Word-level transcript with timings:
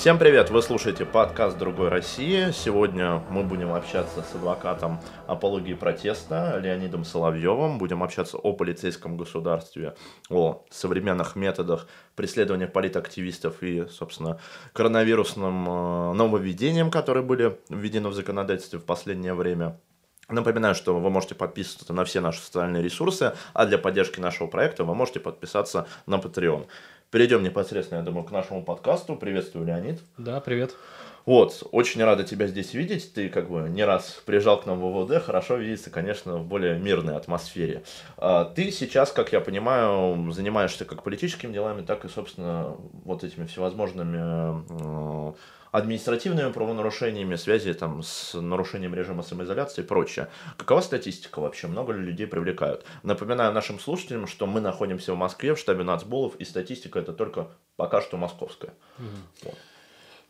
Всем 0.00 0.18
привет! 0.18 0.48
Вы 0.48 0.62
слушаете 0.62 1.04
подкаст 1.04 1.58
«Другой 1.58 1.90
России». 1.90 2.52
Сегодня 2.52 3.22
мы 3.28 3.42
будем 3.42 3.74
общаться 3.74 4.22
с 4.22 4.34
адвокатом 4.34 4.98
апологии 5.26 5.74
протеста 5.74 6.58
Леонидом 6.58 7.04
Соловьевым. 7.04 7.76
Будем 7.76 8.02
общаться 8.02 8.38
о 8.38 8.54
полицейском 8.54 9.18
государстве, 9.18 9.94
о 10.30 10.64
современных 10.70 11.36
методах 11.36 11.86
преследования 12.16 12.66
политактивистов 12.66 13.62
и, 13.62 13.88
собственно, 13.88 14.40
коронавирусным 14.72 15.68
э, 15.68 16.12
нововведениям, 16.14 16.90
которые 16.90 17.22
были 17.22 17.58
введены 17.68 18.08
в 18.08 18.14
законодательстве 18.14 18.78
в 18.78 18.86
последнее 18.86 19.34
время. 19.34 19.78
Напоминаю, 20.30 20.74
что 20.76 20.98
вы 20.98 21.10
можете 21.10 21.34
подписываться 21.34 21.92
на 21.92 22.04
все 22.04 22.20
наши 22.20 22.40
социальные 22.40 22.82
ресурсы, 22.82 23.34
а 23.52 23.66
для 23.66 23.78
поддержки 23.78 24.20
нашего 24.20 24.46
проекта 24.46 24.84
вы 24.84 24.94
можете 24.94 25.20
подписаться 25.20 25.88
на 26.06 26.14
Patreon. 26.14 26.68
Перейдем 27.10 27.42
непосредственно, 27.42 27.98
я 27.98 28.04
думаю, 28.04 28.24
к 28.24 28.30
нашему 28.30 28.64
подкасту. 28.64 29.16
Приветствую, 29.16 29.66
Леонид. 29.66 30.00
Да, 30.16 30.40
привет. 30.40 30.76
Вот, 31.26 31.66
очень 31.72 32.02
рада 32.02 32.24
тебя 32.24 32.46
здесь 32.46 32.74
видеть. 32.74 33.12
Ты 33.12 33.28
как 33.28 33.50
бы 33.50 33.68
не 33.68 33.84
раз 33.84 34.22
приезжал 34.24 34.60
к 34.60 34.66
нам 34.66 34.80
в 34.80 35.04
ВВД, 35.04 35.22
хорошо 35.22 35.56
видится, 35.56 35.90
конечно, 35.90 36.36
в 36.36 36.46
более 36.46 36.78
мирной 36.78 37.16
атмосфере. 37.16 37.82
А, 38.16 38.44
ты 38.44 38.70
сейчас, 38.70 39.12
как 39.12 39.32
я 39.32 39.40
понимаю, 39.40 40.30
занимаешься 40.32 40.84
как 40.84 41.02
политическими 41.02 41.52
делами, 41.52 41.82
так 41.82 42.04
и, 42.04 42.08
собственно, 42.08 42.76
вот 43.04 43.24
этими 43.24 43.46
всевозможными 43.46 45.30
э, 45.30 45.32
административными 45.72 46.52
правонарушениями, 46.52 47.36
связи 47.36 47.72
там, 47.74 48.02
с 48.02 48.34
нарушением 48.34 48.94
режима 48.94 49.22
самоизоляции 49.22 49.82
и 49.82 49.86
прочее. 49.86 50.28
Какова 50.56 50.80
статистика 50.80 51.40
вообще? 51.40 51.66
Много 51.66 51.92
ли 51.92 52.00
людей 52.00 52.26
привлекают? 52.26 52.84
Напоминаю 53.02 53.52
нашим 53.52 53.78
слушателям, 53.78 54.26
что 54.26 54.46
мы 54.46 54.60
находимся 54.60 55.14
в 55.14 55.16
Москве, 55.16 55.54
в 55.54 55.58
штабе 55.58 55.84
Нацболов, 55.84 56.34
и 56.36 56.44
статистика 56.44 56.98
это 56.98 57.12
только 57.12 57.48
пока 57.76 58.00
что 58.00 58.16
московская. 58.16 58.74
Угу. 58.98 59.06
Вот. 59.44 59.58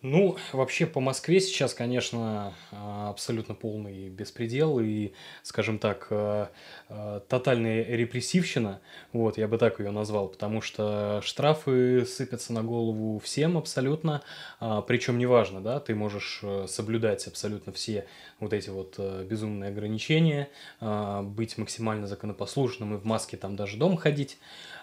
Ну, 0.03 0.39
вообще 0.55 0.87
по 0.87 0.99
Москве 1.01 1.41
сейчас, 1.41 1.75
конечно, 1.75 2.55
а, 2.73 3.11
абсолютно 3.11 3.55
полный 3.55 4.09
беспредел 4.09 4.81
и, 4.81 5.13
скажем 5.43 5.79
так, 5.79 6.07
а, 6.11 6.51
а, 6.89 7.21
тотальная 7.21 7.85
репрессивщина, 7.85 8.81
вот, 9.13 9.37
я 9.37 9.47
бы 9.47 9.59
так 9.59 9.79
ее 9.79 9.91
назвал, 9.91 10.29
потому 10.29 10.63
что 10.63 11.21
штрафы 11.23 12.07
сыпятся 12.07 12.55
на 12.55 12.63
голову 12.63 13.19
всем 13.19 13.59
абсолютно, 13.59 14.23
причем 14.59 15.19
неважно, 15.19 15.61
да, 15.61 15.81
ты 15.81 15.95
можешь 15.95 16.41
э, 16.43 16.67
соблюдать 16.67 17.27
абсолютно 17.27 17.73
все 17.73 18.07
вот 18.39 18.53
эти 18.53 18.71
вот 18.71 18.95
э, 18.99 19.25
безумные 19.29 19.69
ограничения, 19.69 20.49
быть 20.81 21.59
максимально 21.59 22.07
законопослушным 22.07 22.95
и 22.95 22.99
в 22.99 23.05
маске 23.05 23.37
там 23.37 23.57
даже 23.57 23.77
дом 23.77 23.97
ходить, 23.97 24.39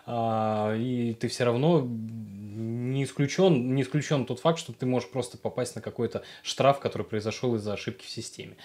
и 0.07 1.17
ты 1.19 1.27
все 1.27 1.43
равно 1.43 1.85
не 1.85 3.03
исключен, 3.03 3.75
не 3.75 3.83
исключен 3.83 4.25
тот 4.25 4.39
факт, 4.39 4.59
что 4.59 4.73
ты 4.73 4.85
можешь 4.85 5.09
просто 5.09 5.37
попасть 5.37 5.75
на 5.75 5.81
какой-то 5.81 6.23
штраф, 6.43 6.79
который 6.79 7.03
произошел 7.03 7.55
из-за 7.55 7.73
ошибки 7.73 8.05
в 8.05 8.09
системе. 8.09 8.57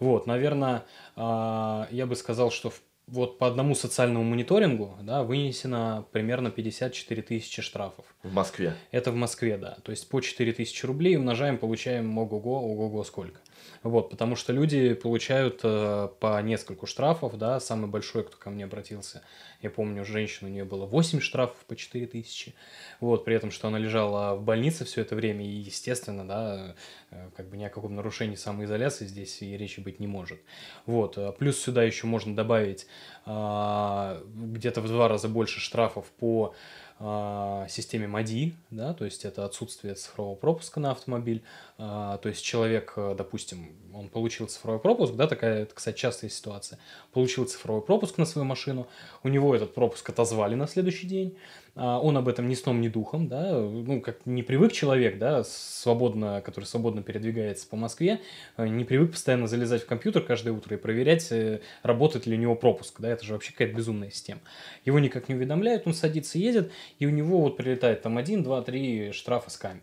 Вот, 0.00 0.26
наверное, 0.26 0.84
а, 1.16 1.88
я 1.90 2.06
бы 2.06 2.14
сказал, 2.16 2.50
что 2.50 2.72
вот 3.06 3.38
по 3.38 3.46
одному 3.46 3.74
социальному 3.74 4.24
мониторингу 4.24 4.96
да, 5.02 5.22
вынесено 5.22 6.04
примерно 6.12 6.50
54 6.50 7.22
тысячи 7.22 7.62
штрафов. 7.62 8.04
В 8.22 8.32
Москве? 8.32 8.74
Это 8.90 9.10
в 9.10 9.16
Москве, 9.16 9.56
да. 9.56 9.78
То 9.82 9.90
есть 9.90 10.08
по 10.08 10.20
4 10.20 10.52
тысячи 10.52 10.84
рублей 10.84 11.16
умножаем, 11.16 11.58
получаем 11.58 12.16
ого-го, 12.18 12.60
ого-го 12.60 13.02
сколько. 13.04 13.40
Вот, 13.82 14.10
потому 14.10 14.36
что 14.36 14.52
люди 14.52 14.94
получают 14.94 15.60
э, 15.62 16.08
по 16.20 16.40
нескольку 16.42 16.86
штрафов, 16.86 17.36
да, 17.38 17.60
самый 17.60 17.88
большой, 17.88 18.24
кто 18.24 18.36
ко 18.36 18.50
мне 18.50 18.64
обратился, 18.64 19.22
я 19.62 19.70
помню, 19.70 20.04
женщина, 20.04 20.48
у 20.48 20.52
нее 20.52 20.64
было 20.64 20.86
8 20.86 21.20
штрафов 21.20 21.56
по 21.66 21.76
4 21.76 22.06
тысячи, 22.06 22.54
вот, 23.00 23.24
при 23.24 23.34
этом, 23.34 23.50
что 23.50 23.68
она 23.68 23.78
лежала 23.78 24.34
в 24.34 24.42
больнице 24.42 24.84
все 24.84 25.02
это 25.02 25.14
время, 25.16 25.44
и, 25.44 25.50
естественно, 25.50 26.26
да, 26.26 26.74
э, 27.10 27.30
как 27.36 27.48
бы 27.48 27.56
ни 27.56 27.64
о 27.64 27.70
каком 27.70 27.94
нарушении 27.94 28.36
самоизоляции 28.36 29.06
здесь 29.06 29.42
и 29.42 29.56
речи 29.56 29.80
быть 29.80 30.00
не 30.00 30.06
может. 30.06 30.40
Вот, 30.86 31.18
э, 31.18 31.32
плюс 31.38 31.58
сюда 31.58 31.82
еще 31.84 32.06
можно 32.06 32.34
добавить 32.34 32.86
э, 33.26 34.22
где-то 34.34 34.80
в 34.80 34.88
два 34.88 35.08
раза 35.08 35.28
больше 35.28 35.60
штрафов 35.60 36.06
по 36.18 36.54
а, 37.00 37.66
системе 37.68 38.08
МАДИ, 38.08 38.56
да, 38.70 38.92
то 38.92 39.04
есть 39.04 39.24
это 39.24 39.44
отсутствие 39.44 39.94
цифрового 39.94 40.34
пропуска 40.34 40.80
на 40.80 40.90
автомобиль, 40.90 41.44
то 41.78 42.20
есть 42.24 42.44
человек, 42.44 42.94
э, 42.96 43.14
допустим, 43.16 43.68
он 43.94 44.08
получил 44.08 44.48
цифровой 44.48 44.80
пропуск, 44.80 45.14
да, 45.14 45.28
такая, 45.28 45.64
кстати, 45.72 45.96
частая 45.96 46.28
ситуация, 46.28 46.80
получил 47.12 47.44
цифровой 47.44 47.82
пропуск 47.82 48.18
на 48.18 48.24
свою 48.24 48.44
машину, 48.44 48.88
у 49.22 49.28
него 49.28 49.54
этот 49.54 49.74
пропуск 49.74 50.08
отозвали 50.10 50.56
на 50.56 50.66
следующий 50.66 51.06
день, 51.06 51.38
а, 51.76 52.00
он 52.00 52.16
об 52.16 52.26
этом 52.26 52.48
ни 52.48 52.54
сном, 52.54 52.80
ни 52.80 52.88
духом, 52.88 53.28
да, 53.28 53.60
ну, 53.60 54.00
как 54.00 54.26
не 54.26 54.42
привык 54.42 54.72
человек, 54.72 55.18
да, 55.18 55.44
свободно, 55.44 56.42
который 56.44 56.64
свободно 56.64 57.04
передвигается 57.04 57.68
по 57.68 57.76
Москве, 57.76 58.20
э, 58.56 58.66
не 58.66 58.84
привык 58.84 59.12
постоянно 59.12 59.46
залезать 59.46 59.84
в 59.84 59.86
компьютер 59.86 60.24
каждое 60.24 60.50
утро 60.50 60.76
и 60.76 60.80
проверять, 60.80 61.30
э, 61.30 61.60
работает 61.84 62.26
ли 62.26 62.36
у 62.36 62.40
него 62.40 62.56
пропуск, 62.56 63.00
да, 63.00 63.08
это 63.08 63.24
же 63.24 63.34
вообще 63.34 63.52
какая-то 63.52 63.76
безумная 63.76 64.10
система. 64.10 64.40
Его 64.84 64.98
никак 64.98 65.28
не 65.28 65.36
уведомляют, 65.36 65.86
он 65.86 65.94
садится, 65.94 66.38
едет, 66.38 66.72
и 66.98 67.06
у 67.06 67.10
него 67.10 67.38
вот 67.38 67.56
прилетает 67.56 68.02
там 68.02 68.18
один, 68.18 68.42
два, 68.42 68.62
три 68.62 69.12
штрафа 69.12 69.48
с 69.48 69.56
камер. 69.56 69.82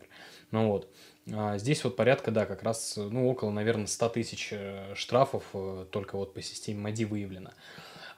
Ну 0.52 0.68
вот. 0.68 0.90
А 1.34 1.58
здесь 1.58 1.84
вот 1.84 1.96
порядка, 1.96 2.32
да, 2.32 2.46
как 2.46 2.64
раз, 2.64 2.98
ну, 2.98 3.28
около, 3.28 3.52
наверное, 3.52 3.88
100 3.88 4.10
тысяч 4.10 4.50
э, 4.52 4.94
штрафов 4.96 5.44
только 5.92 6.18
вот 6.18 6.34
по 6.34 6.42
системе 6.42 6.82
МАДИ 6.82 7.06
выявлено. 7.06 7.52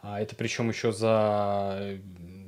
А 0.02 0.20
это 0.22 0.36
причем 0.36 0.70
еще 0.70 0.92
за 0.92 2.00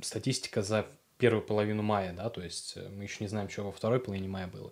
статистика 0.02 0.62
за 0.62 0.86
первую 1.18 1.44
половину 1.44 1.84
мая, 1.84 2.14
да, 2.14 2.30
то 2.30 2.42
есть 2.42 2.74
э, 2.78 2.90
мы 2.90 3.04
еще 3.04 3.18
не 3.20 3.28
знаем, 3.28 3.50
что 3.50 3.64
во 3.64 3.72
второй 3.72 4.00
половине 4.00 4.28
мая 4.28 4.48
было. 4.48 4.72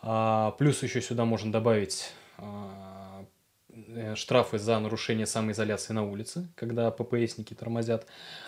А, 0.00 0.52
плюс 0.52 0.82
еще 0.82 1.02
сюда 1.02 1.24
можно 1.24 1.50
добавить 1.50 2.12
э, 2.38 3.24
штрафы 4.14 4.58
за 4.58 4.78
нарушение 4.78 5.26
самоизоляции 5.26 5.92
на 5.92 6.04
улице, 6.04 6.48
когда 6.54 6.90
ППСники 6.90 7.54
тормозят, 7.54 8.06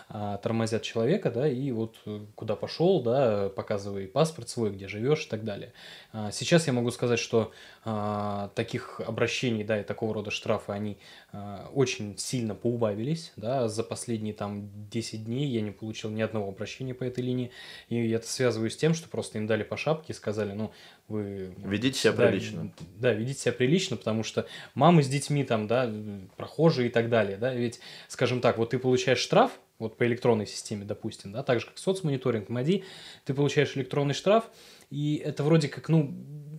а, 0.09 0.37
тормозят 0.37 0.83
человека, 0.83 1.31
да, 1.31 1.47
и 1.47 1.71
вот 1.71 1.97
э, 2.05 2.21
куда 2.35 2.55
пошел, 2.55 3.01
да, 3.01 3.49
показывай 3.49 4.07
паспорт 4.07 4.49
свой, 4.49 4.71
где 4.71 4.87
живешь 4.87 5.25
и 5.25 5.29
так 5.29 5.43
далее. 5.43 5.73
А, 6.13 6.31
сейчас 6.31 6.67
я 6.67 6.73
могу 6.73 6.91
сказать, 6.91 7.19
что 7.19 7.51
а, 7.83 8.49
таких 8.55 9.01
обращений, 9.01 9.63
да, 9.63 9.81
и 9.81 9.83
такого 9.83 10.13
рода 10.13 10.31
штрафы, 10.31 10.71
они 10.71 10.97
очень 11.73 12.17
сильно 12.17 12.55
поубавились, 12.55 13.33
да, 13.35 13.67
за 13.67 13.83
последние 13.83 14.33
там 14.33 14.69
10 14.89 15.25
дней 15.25 15.45
я 15.47 15.61
не 15.61 15.71
получил 15.71 16.09
ни 16.09 16.21
одного 16.21 16.49
обращения 16.49 16.93
по 16.93 17.03
этой 17.03 17.23
линии, 17.23 17.51
и 17.89 18.09
это 18.09 18.27
связываю 18.27 18.69
с 18.69 18.77
тем, 18.77 18.93
что 18.93 19.09
просто 19.09 19.37
им 19.37 19.45
дали 19.45 19.63
по 19.63 19.77
шапке 19.77 20.13
и 20.13 20.15
сказали, 20.15 20.53
ну, 20.53 20.71
вы... 21.07 21.53
Ведите 21.57 21.97
себя 21.97 22.13
да, 22.13 22.27
прилично. 22.27 22.71
Да, 22.97 23.13
ведите 23.13 23.39
себя 23.39 23.53
прилично, 23.53 23.97
потому 23.97 24.23
что 24.23 24.45
мамы 24.73 25.03
с 25.03 25.07
детьми 25.07 25.43
там, 25.43 25.67
да, 25.67 25.91
прохожие 26.35 26.89
и 26.89 26.91
так 26.91 27.09
далее, 27.09 27.37
да, 27.37 27.53
ведь, 27.53 27.79
скажем 28.07 28.41
так, 28.41 28.57
вот 28.57 28.71
ты 28.71 28.79
получаешь 28.79 29.19
штраф, 29.19 29.59
вот 29.79 29.97
по 29.97 30.05
электронной 30.05 30.47
системе, 30.47 30.85
допустим, 30.85 31.31
да, 31.31 31.43
так 31.43 31.59
же 31.59 31.67
как 31.67 31.77
соцмониторинг, 31.77 32.49
МАДИ, 32.49 32.83
ты 33.25 33.33
получаешь 33.33 33.75
электронный 33.75 34.13
штраф, 34.13 34.49
и 34.89 35.21
это 35.23 35.43
вроде 35.43 35.67
как, 35.67 35.89
ну, 35.89 36.13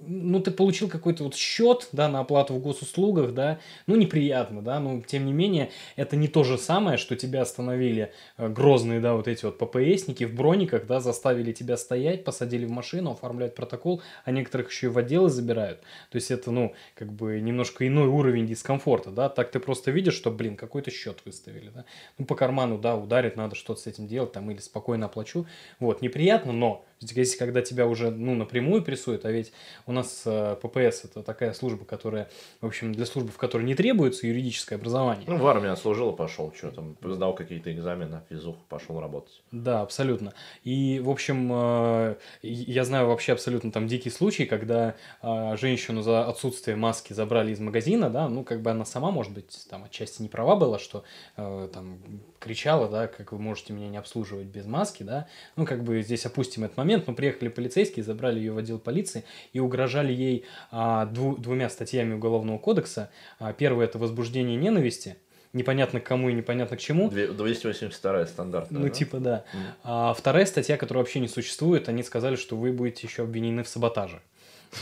ну, 0.08 0.40
ты 0.40 0.50
получил 0.50 0.88
какой-то 0.88 1.24
вот 1.24 1.34
счет, 1.34 1.88
да, 1.92 2.08
на 2.08 2.20
оплату 2.20 2.54
в 2.54 2.60
госуслугах, 2.60 3.34
да, 3.34 3.60
ну, 3.86 3.94
неприятно, 3.96 4.62
да, 4.62 4.80
но, 4.80 5.02
тем 5.02 5.26
не 5.26 5.32
менее, 5.32 5.70
это 5.96 6.16
не 6.16 6.28
то 6.28 6.44
же 6.44 6.56
самое, 6.56 6.96
что 6.96 7.14
тебя 7.14 7.42
остановили 7.42 8.12
э, 8.38 8.48
грозные, 8.48 9.00
да, 9.00 9.14
вот 9.14 9.28
эти 9.28 9.44
вот 9.44 9.58
ППСники 9.58 10.24
в 10.24 10.34
брониках, 10.34 10.86
да, 10.86 11.00
заставили 11.00 11.52
тебя 11.52 11.76
стоять, 11.76 12.24
посадили 12.24 12.64
в 12.64 12.70
машину, 12.70 13.12
оформлять 13.12 13.54
протокол, 13.54 14.02
а 14.24 14.30
некоторых 14.30 14.70
еще 14.70 14.86
и 14.86 14.90
в 14.90 14.98
отделы 14.98 15.28
забирают. 15.28 15.80
То 16.10 16.16
есть 16.16 16.30
это, 16.30 16.50
ну, 16.50 16.74
как 16.94 17.12
бы 17.12 17.40
немножко 17.40 17.86
иной 17.86 18.08
уровень 18.08 18.46
дискомфорта, 18.46 19.10
да, 19.10 19.28
так 19.28 19.50
ты 19.50 19.60
просто 19.60 19.90
видишь, 19.90 20.14
что, 20.14 20.30
блин, 20.30 20.56
какой-то 20.56 20.90
счет 20.90 21.20
выставили, 21.24 21.68
да, 21.68 21.84
ну, 22.16 22.24
по 22.24 22.34
карману, 22.34 22.78
да, 22.78 22.96
ударит, 23.08 23.36
надо 23.36 23.54
что-то 23.54 23.80
с 23.80 23.86
этим 23.86 24.06
делать, 24.06 24.32
там, 24.32 24.50
или 24.50 24.58
спокойно 24.58 25.06
оплачу, 25.06 25.46
вот, 25.80 26.02
неприятно, 26.02 26.52
но 26.52 26.84
если 27.00 27.38
когда 27.38 27.62
тебя 27.62 27.86
уже 27.86 28.10
ну, 28.10 28.34
напрямую 28.34 28.82
прессуют, 28.82 29.24
а 29.24 29.30
ведь 29.30 29.52
у 29.86 29.92
нас 29.92 30.22
э, 30.24 30.56
ППС 30.60 31.04
это 31.04 31.22
такая 31.22 31.52
служба, 31.52 31.84
которая, 31.84 32.28
в 32.60 32.66
общем, 32.66 32.92
для 32.92 33.06
службы, 33.06 33.30
в 33.30 33.36
которой 33.36 33.62
не 33.62 33.74
требуется 33.74 34.26
юридическое 34.26 34.78
образование. 34.78 35.24
Ну, 35.26 35.36
в 35.36 35.46
армии 35.46 35.70
отслужил 35.70 36.12
и 36.12 36.16
пошел, 36.16 36.52
что 36.56 36.70
там, 36.70 36.96
сдал 37.02 37.34
какие-то 37.34 37.72
экзамены, 37.72 38.22
физух, 38.28 38.56
пошел 38.68 39.00
работать. 39.00 39.42
Да, 39.52 39.82
абсолютно. 39.82 40.34
И, 40.64 41.00
в 41.02 41.10
общем, 41.10 41.50
э, 41.52 42.16
я 42.42 42.84
знаю 42.84 43.06
вообще 43.06 43.32
абсолютно 43.32 43.70
там 43.70 43.86
дикий 43.86 44.10
случай, 44.10 44.46
когда 44.46 44.96
э, 45.22 45.56
женщину 45.56 46.02
за 46.02 46.26
отсутствие 46.26 46.76
маски 46.76 47.12
забрали 47.12 47.52
из 47.52 47.60
магазина, 47.60 48.10
да, 48.10 48.28
ну, 48.28 48.44
как 48.44 48.62
бы 48.62 48.70
она 48.70 48.84
сама, 48.84 49.10
может 49.10 49.32
быть, 49.32 49.66
там 49.70 49.84
отчасти 49.84 50.22
не 50.22 50.28
права 50.28 50.56
была, 50.56 50.78
что 50.78 51.04
там 51.36 51.98
кричала, 52.38 52.88
да, 52.88 53.06
как 53.06 53.32
вы 53.32 53.38
можете 53.38 53.72
меня 53.72 53.88
не 53.88 53.96
обслуживать 53.96 54.46
без 54.46 54.66
маски, 54.66 55.02
да, 55.02 55.26
ну, 55.56 55.66
как 55.66 55.82
бы 55.84 56.02
здесь 56.02 56.26
опустим 56.26 56.64
этот 56.64 56.76
момент, 56.76 56.87
но 56.96 57.14
приехали 57.14 57.48
полицейские, 57.48 58.04
забрали 58.04 58.38
ее 58.38 58.52
в 58.52 58.58
отдел 58.58 58.78
полиции 58.78 59.24
и 59.52 59.60
угрожали 59.60 60.12
ей 60.12 60.44
а, 60.70 61.06
дву, 61.06 61.36
двумя 61.36 61.68
статьями 61.68 62.14
Уголовного 62.14 62.58
кодекса. 62.58 63.10
А, 63.38 63.52
первое– 63.52 63.84
это 63.86 63.98
возбуждение 63.98 64.56
ненависти, 64.56 65.16
непонятно 65.52 66.00
к 66.00 66.04
кому 66.04 66.28
и 66.28 66.32
непонятно 66.32 66.76
к 66.76 66.80
чему. 66.80 67.10
282 67.10 68.26
стандартная. 68.26 68.80
Ну, 68.80 68.86
да? 68.86 68.92
типа, 68.92 69.18
да. 69.18 69.44
Mm. 69.52 69.58
А 69.84 70.14
вторая 70.14 70.46
статья, 70.46 70.76
которая 70.76 71.04
вообще 71.04 71.20
не 71.20 71.28
существует, 71.28 71.88
они 71.88 72.02
сказали, 72.02 72.36
что 72.36 72.56
вы 72.56 72.72
будете 72.72 73.06
еще 73.06 73.22
обвинены 73.24 73.62
в 73.62 73.68
саботаже. 73.68 74.20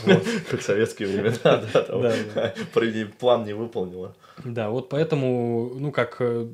Как 0.51 0.61
советские 0.61 1.07
времена, 1.07 1.63
да, 1.73 3.03
план 3.19 3.45
не 3.45 3.53
выполнила. 3.53 4.15
Да, 4.43 4.69
вот 4.69 4.89
поэтому, 4.89 5.71
ну, 5.75 5.91
как 5.91 6.17
э, 6.19 6.47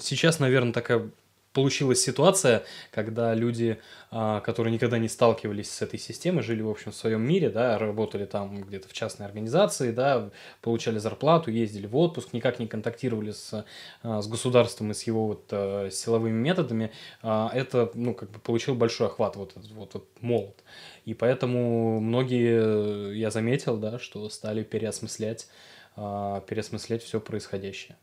сейчас, 0.00 0.40
наверное, 0.40 0.72
такая 0.72 1.10
получилась 1.52 2.00
ситуация, 2.00 2.64
когда 2.90 3.34
люди, 3.34 3.78
а, 4.10 4.40
которые 4.40 4.72
никогда 4.72 4.98
не 4.98 5.08
сталкивались 5.08 5.70
с 5.70 5.82
этой 5.82 5.98
системой, 5.98 6.42
жили, 6.42 6.62
в 6.62 6.68
общем, 6.68 6.92
в 6.92 6.96
своем 6.96 7.22
мире, 7.22 7.50
да, 7.50 7.78
работали 7.78 8.26
там 8.26 8.62
где-то 8.62 8.88
в 8.88 8.92
частной 8.92 9.26
организации, 9.26 9.90
да, 9.90 10.30
получали 10.60 10.98
зарплату, 10.98 11.50
ездили 11.50 11.86
в 11.86 11.96
отпуск, 11.96 12.32
никак 12.32 12.58
не 12.58 12.66
контактировали 12.66 13.32
с, 13.32 13.64
а, 14.02 14.22
с 14.22 14.28
государством 14.28 14.90
и 14.90 14.94
с 14.94 15.02
его 15.04 15.26
вот 15.28 15.46
э, 15.50 15.90
силовыми 15.90 16.38
методами, 16.38 16.92
а, 17.22 17.50
это, 17.52 17.90
ну, 17.94 18.14
как 18.14 18.30
бы 18.30 18.38
получил 18.38 18.74
большой 18.74 19.08
охват, 19.08 19.36
вот 19.36 19.56
этот 19.56 19.70
вот, 19.72 19.94
вот 19.94 20.08
молот. 20.20 20.62
И 21.04 21.14
поэтому 21.14 22.00
многие, 22.00 23.14
я 23.14 23.30
заметил, 23.30 23.76
да, 23.78 23.98
что 23.98 24.28
стали 24.28 24.62
переосмыслять, 24.62 25.48
переосмыслять 25.96 27.02
все 27.02 27.18
происходящее. 27.20 27.96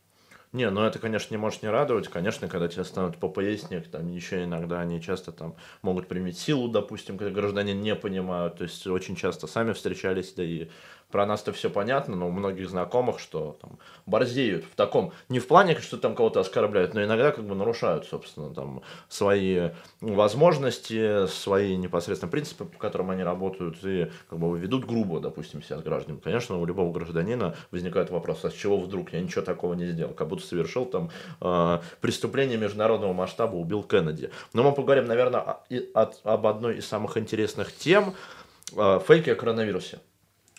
Не, 0.52 0.70
ну 0.70 0.82
это, 0.82 0.98
конечно, 0.98 1.34
не 1.34 1.38
может 1.38 1.62
не 1.62 1.68
радовать. 1.68 2.08
Конечно, 2.08 2.48
когда 2.48 2.68
тебе 2.68 2.84
станут 2.84 3.18
попояснее, 3.18 3.82
там 3.82 4.08
еще 4.08 4.44
иногда 4.44 4.80
они 4.80 5.02
часто 5.02 5.32
там 5.32 5.56
могут 5.82 6.08
применить 6.08 6.38
силу, 6.38 6.68
допустим, 6.68 7.18
когда 7.18 7.32
гражданин 7.32 7.80
не 7.82 7.94
понимают. 7.94 8.56
То 8.56 8.64
есть 8.64 8.86
очень 8.86 9.16
часто 9.16 9.46
сами 9.46 9.72
встречались, 9.72 10.32
да 10.32 10.44
и 10.44 10.68
про 11.10 11.24
нас-то 11.24 11.52
все 11.52 11.70
понятно, 11.70 12.16
но 12.16 12.28
у 12.28 12.30
многих 12.30 12.68
знакомых, 12.68 13.20
что 13.20 13.56
там 13.60 13.78
борзеют 14.06 14.64
в 14.64 14.74
таком, 14.74 15.12
не 15.28 15.38
в 15.38 15.46
плане, 15.46 15.78
что 15.78 15.96
там 15.96 16.14
кого-то 16.14 16.40
оскорбляют, 16.40 16.94
но 16.94 17.04
иногда 17.04 17.30
как 17.30 17.44
бы 17.44 17.54
нарушают, 17.54 18.06
собственно, 18.06 18.52
там 18.52 18.82
свои 19.08 19.70
возможности, 20.00 21.26
свои 21.26 21.76
непосредственно 21.76 22.30
принципы, 22.30 22.64
по 22.64 22.78
которым 22.78 23.10
они 23.10 23.22
работают, 23.22 23.78
и 23.84 24.10
как 24.28 24.38
бы 24.38 24.58
ведут 24.58 24.84
грубо, 24.84 25.20
допустим, 25.20 25.62
себя 25.62 25.78
с 25.78 25.82
гражданами. 25.82 26.20
Конечно, 26.20 26.58
у 26.58 26.66
любого 26.66 26.92
гражданина 26.92 27.54
возникает 27.70 28.10
вопрос, 28.10 28.44
а 28.44 28.50
с 28.50 28.54
чего 28.54 28.78
вдруг 28.78 29.12
я 29.12 29.20
ничего 29.20 29.42
такого 29.42 29.74
не 29.74 29.86
сделал, 29.86 30.12
как 30.12 30.28
будто 30.28 30.44
совершил 30.44 30.86
там 30.86 31.10
э, 31.40 31.78
преступление 32.00 32.58
международного 32.58 33.12
масштаба, 33.12 33.54
убил 33.54 33.82
Кеннеди. 33.84 34.30
Но 34.52 34.64
мы 34.64 34.72
поговорим, 34.72 35.06
наверное, 35.06 35.40
о, 35.40 35.64
о, 35.94 36.10
об 36.24 36.46
одной 36.46 36.78
из 36.78 36.86
самых 36.86 37.16
интересных 37.16 37.74
тем, 37.74 38.14
э, 38.76 39.00
фейки 39.06 39.30
о 39.30 39.36
коронавирусе 39.36 40.00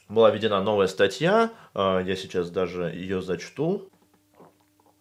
была 0.09 0.31
введена 0.31 0.61
новая 0.61 0.87
статья, 0.87 1.51
а, 1.73 1.99
я 2.01 2.15
сейчас 2.15 2.49
даже 2.49 2.83
ее 2.83 3.21
зачту. 3.21 3.89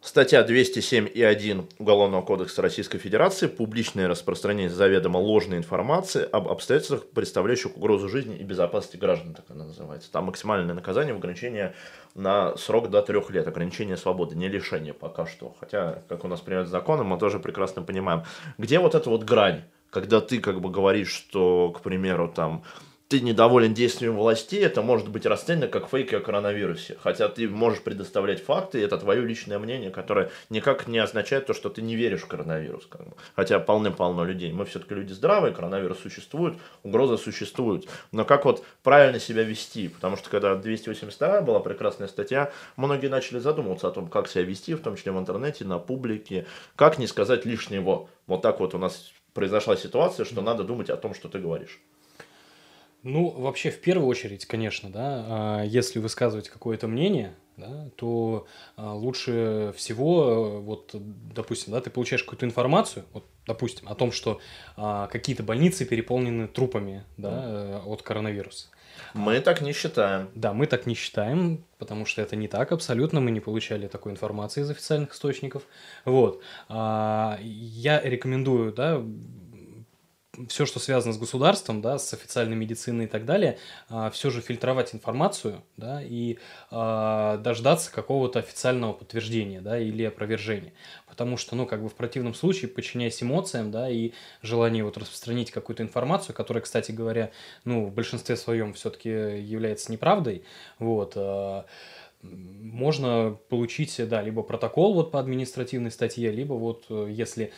Статья 0.00 0.46
207.1 0.46 1.68
Уголовного 1.78 2.22
кодекса 2.22 2.62
Российской 2.62 2.98
Федерации 2.98 3.48
«Публичное 3.48 4.06
распространение 4.06 4.70
заведомо 4.70 5.18
ложной 5.18 5.58
информации 5.58 6.28
об 6.30 6.46
обстоятельствах, 6.46 7.08
представляющих 7.08 7.76
угрозу 7.76 8.08
жизни 8.08 8.36
и 8.36 8.44
безопасности 8.44 8.98
граждан», 8.98 9.34
так 9.34 9.46
она 9.48 9.64
называется. 9.64 10.12
Там 10.12 10.26
максимальное 10.26 10.74
наказание 10.74 11.12
ограничение 11.12 11.74
на 12.14 12.56
срок 12.56 12.88
до 12.88 13.02
трех 13.02 13.30
лет, 13.30 13.48
ограничение 13.48 13.96
свободы, 13.96 14.36
не 14.36 14.46
лишение 14.46 14.94
пока 14.94 15.26
что. 15.26 15.56
Хотя, 15.58 16.02
как 16.08 16.24
у 16.24 16.28
нас 16.28 16.40
принят 16.40 16.68
законы, 16.68 17.02
мы 17.02 17.18
тоже 17.18 17.40
прекрасно 17.40 17.82
понимаем, 17.82 18.22
где 18.58 18.78
вот 18.78 18.94
эта 18.94 19.10
вот 19.10 19.24
грань, 19.24 19.64
когда 19.90 20.20
ты 20.20 20.38
как 20.38 20.60
бы 20.60 20.70
говоришь, 20.70 21.10
что, 21.10 21.72
к 21.76 21.80
примеру, 21.80 22.32
там 22.32 22.62
ты 23.08 23.20
недоволен 23.20 23.72
действием 23.72 24.16
властей, 24.16 24.64
это 24.64 24.82
может 24.82 25.08
быть 25.08 25.26
расценено 25.26 25.68
как 25.68 25.88
фейк 25.88 26.12
о 26.12 26.20
коронавирусе. 26.20 26.96
Хотя 27.00 27.28
ты 27.28 27.48
можешь 27.48 27.82
предоставлять 27.82 28.42
факты, 28.42 28.80
и 28.80 28.82
это 28.82 28.98
твое 28.98 29.24
личное 29.24 29.58
мнение, 29.60 29.90
которое 29.90 30.30
никак 30.50 30.88
не 30.88 30.98
означает 30.98 31.46
то, 31.46 31.54
что 31.54 31.68
ты 31.68 31.82
не 31.82 31.94
веришь 31.94 32.22
в 32.22 32.26
коронавирус. 32.26 32.86
Как 32.86 33.06
бы. 33.06 33.14
Хотя 33.36 33.60
полны-полно 33.60 34.24
людей. 34.24 34.52
Мы 34.52 34.64
все-таки 34.64 34.94
люди 34.94 35.12
здравые, 35.12 35.54
коронавирус 35.54 36.00
существует, 36.00 36.54
угроза 36.82 37.16
существует. 37.16 37.86
Но 38.10 38.24
как 38.24 38.44
вот 38.44 38.64
правильно 38.82 39.20
себя 39.20 39.44
вести? 39.44 39.88
Потому 39.88 40.16
что 40.16 40.28
когда 40.28 40.56
282 40.56 41.42
была 41.42 41.60
прекрасная 41.60 42.08
статья, 42.08 42.50
многие 42.76 43.08
начали 43.08 43.38
задумываться 43.38 43.86
о 43.86 43.92
том, 43.92 44.08
как 44.08 44.28
себя 44.28 44.42
вести, 44.42 44.74
в 44.74 44.80
том 44.80 44.96
числе 44.96 45.12
в 45.12 45.18
интернете, 45.18 45.64
на 45.64 45.78
публике, 45.78 46.46
как 46.74 46.98
не 46.98 47.06
сказать 47.06 47.44
лишнего. 47.44 48.08
Вот 48.26 48.42
так 48.42 48.58
вот 48.58 48.74
у 48.74 48.78
нас 48.78 49.12
произошла 49.32 49.76
ситуация, 49.76 50.24
что 50.24 50.42
надо 50.42 50.64
думать 50.64 50.90
о 50.90 50.96
том, 50.96 51.14
что 51.14 51.28
ты 51.28 51.38
говоришь. 51.38 51.80
Ну, 53.08 53.28
вообще, 53.28 53.70
в 53.70 53.80
первую 53.80 54.08
очередь, 54.08 54.46
конечно, 54.46 54.90
да, 54.90 55.24
а, 55.28 55.62
если 55.62 56.00
высказывать 56.00 56.48
какое-то 56.48 56.88
мнение, 56.88 57.36
да, 57.56 57.88
то 57.94 58.48
а, 58.74 58.94
лучше 58.94 59.72
всего, 59.76 60.60
вот, 60.60 60.90
допустим, 60.92 61.72
да, 61.72 61.80
ты 61.80 61.88
получаешь 61.88 62.24
какую-то 62.24 62.46
информацию, 62.46 63.04
вот, 63.12 63.24
допустим, 63.46 63.88
о 63.88 63.94
том, 63.94 64.10
что 64.10 64.40
а, 64.76 65.06
какие-то 65.06 65.44
больницы 65.44 65.84
переполнены 65.84 66.48
трупами 66.48 67.04
да, 67.16 67.30
mm. 67.30 67.82
от 67.86 68.02
коронавируса. 68.02 68.70
Мы 69.14 69.38
так 69.38 69.60
не 69.60 69.72
считаем. 69.72 70.28
Да, 70.34 70.52
мы 70.52 70.66
так 70.66 70.86
не 70.86 70.94
считаем, 70.94 71.64
потому 71.78 72.06
что 72.06 72.22
это 72.22 72.34
не 72.34 72.48
так 72.48 72.72
абсолютно, 72.72 73.20
мы 73.20 73.30
не 73.30 73.40
получали 73.40 73.86
такой 73.86 74.10
информации 74.10 74.62
из 74.62 74.70
официальных 74.70 75.12
источников. 75.12 75.62
Вот. 76.04 76.42
Я 76.68 78.00
рекомендую, 78.02 78.72
да, 78.72 79.00
все, 80.48 80.66
что 80.66 80.78
связано 80.78 81.12
с 81.12 81.18
государством, 81.18 81.80
да, 81.80 81.98
с 81.98 82.12
официальной 82.12 82.56
медициной 82.56 83.04
и 83.04 83.08
так 83.08 83.24
далее, 83.24 83.58
а, 83.88 84.10
все 84.10 84.30
же 84.30 84.40
фильтровать 84.40 84.94
информацию, 84.94 85.62
да, 85.76 86.02
и 86.02 86.38
а, 86.70 87.38
дождаться 87.38 87.92
какого-то 87.92 88.38
официального 88.38 88.92
подтверждения, 88.92 89.60
да, 89.60 89.78
или 89.78 90.04
опровержения. 90.04 90.72
Потому 91.06 91.36
что, 91.36 91.56
ну, 91.56 91.66
как 91.66 91.82
бы 91.82 91.88
в 91.88 91.94
противном 91.94 92.34
случае, 92.34 92.68
подчиняясь 92.68 93.22
эмоциям, 93.22 93.70
да, 93.70 93.88
и 93.88 94.12
желанию 94.42 94.84
вот 94.84 94.98
распространить 94.98 95.50
какую-то 95.50 95.82
информацию, 95.82 96.34
которая, 96.34 96.62
кстати 96.62 96.92
говоря, 96.92 97.30
ну, 97.64 97.86
в 97.86 97.92
большинстве 97.92 98.36
своем 98.36 98.74
все-таки 98.74 99.08
является 99.08 99.90
неправдой, 99.92 100.44
вот, 100.78 101.14
а, 101.16 101.64
можно 102.22 103.38
получить, 103.48 103.96
да, 104.08 104.22
либо 104.22 104.42
протокол 104.42 104.94
вот 104.94 105.10
по 105.10 105.20
административной 105.20 105.90
статье, 105.90 106.30
либо 106.30 106.54
вот 106.54 106.86
э, 106.90 107.08
если 107.10 107.52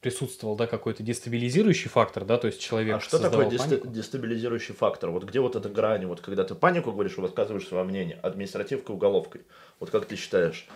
присутствовал, 0.00 0.56
да, 0.56 0.66
какой-то 0.66 1.02
дестабилизирующий 1.02 1.90
фактор, 1.90 2.24
да, 2.24 2.38
то 2.38 2.46
есть 2.46 2.60
человек 2.60 2.96
А 2.96 3.00
что 3.00 3.18
такое 3.18 3.50
панику. 3.50 3.88
дестабилизирующий 3.88 4.74
фактор? 4.74 5.10
Вот 5.10 5.24
где 5.24 5.40
вот 5.40 5.56
эта 5.56 5.68
грань, 5.68 6.06
вот 6.06 6.20
когда 6.20 6.44
ты 6.44 6.54
панику 6.54 6.92
говоришь, 6.92 7.16
высказываешь 7.16 7.66
свое 7.66 7.84
мнение, 7.84 8.18
административкой, 8.22 8.94
уголовкой, 8.94 9.42
вот 9.80 9.90
как 9.90 10.06
ты 10.06 10.16
считаешь? 10.16 10.68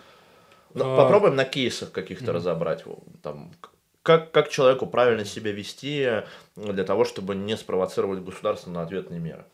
Ну, 0.75 0.95
а... 0.95 0.97
Попробуем 0.97 1.37
на 1.37 1.45
кейсах 1.45 1.93
каких-то 1.93 2.27
mm-hmm. 2.27 2.35
разобрать, 2.35 2.85
там, 3.23 3.53
как, 4.03 4.31
как 4.31 4.49
человеку 4.49 4.87
правильно 4.87 5.25
себя 5.25 5.53
вести 5.53 6.23
для 6.57 6.85
того, 6.85 7.05
чтобы 7.05 7.35
не 7.35 7.57
спровоцировать 7.57 8.21
государство 8.21 8.71
на 8.71 8.83
ответные 8.83 9.21
меры. 9.21 9.45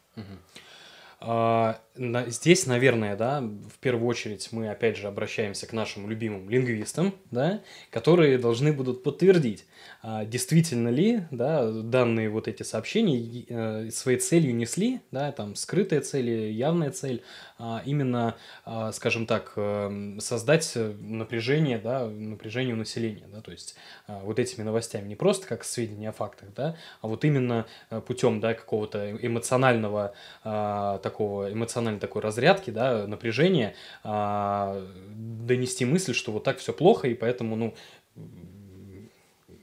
А, 1.18 1.78
здесь, 1.96 2.66
наверное, 2.66 3.16
да, 3.16 3.40
в 3.40 3.78
первую 3.80 4.06
очередь 4.08 4.48
мы 4.52 4.68
опять 4.70 4.96
же 4.96 5.06
обращаемся 5.06 5.66
к 5.66 5.72
нашим 5.72 6.08
любимым 6.08 6.48
лингвистам, 6.48 7.14
да, 7.30 7.62
которые 7.90 8.38
должны 8.38 8.72
будут 8.72 9.02
подтвердить, 9.02 9.66
а, 10.02 10.24
действительно 10.24 10.88
ли 10.88 11.22
да, 11.30 11.70
данные 11.70 12.28
вот 12.30 12.48
эти 12.48 12.62
сообщения 12.62 13.44
э, 13.48 13.90
своей 13.90 14.18
целью 14.18 14.54
несли, 14.54 15.00
да, 15.10 15.32
там 15.32 15.54
скрытая 15.54 16.00
цель, 16.00 16.30
явная 16.52 16.90
цель, 16.90 17.22
а 17.58 17.82
именно, 17.84 18.36
а, 18.64 18.92
скажем 18.92 19.26
так, 19.26 19.52
эм, 19.56 20.20
создать 20.20 20.76
напряжение, 21.00 21.78
да, 21.78 22.06
напряжение 22.06 22.74
у 22.74 22.78
населения, 22.78 23.26
да, 23.32 23.40
то 23.40 23.50
есть 23.50 23.76
вот 24.06 24.38
этими 24.38 24.62
новостями. 24.62 25.08
Не 25.08 25.16
просто 25.16 25.46
как 25.46 25.64
сведения 25.64 26.10
о 26.10 26.12
фактах, 26.12 26.50
да, 26.54 26.76
а 27.00 27.08
вот 27.08 27.24
именно 27.24 27.66
э, 27.90 28.00
путем, 28.00 28.40
да, 28.40 28.54
какого-то 28.54 29.10
эмоционального 29.10 30.14
такого 30.42 31.52
эмоциональной 31.86 32.00
такой 32.00 32.22
разрядки, 32.22 32.70
да, 32.70 33.06
напряжения 33.06 33.74
донести 34.02 35.84
мысль, 35.84 36.14
что 36.14 36.32
вот 36.32 36.44
так 36.44 36.58
все 36.58 36.72
плохо 36.72 37.08
и 37.08 37.14
поэтому, 37.14 37.56
ну 37.56 37.74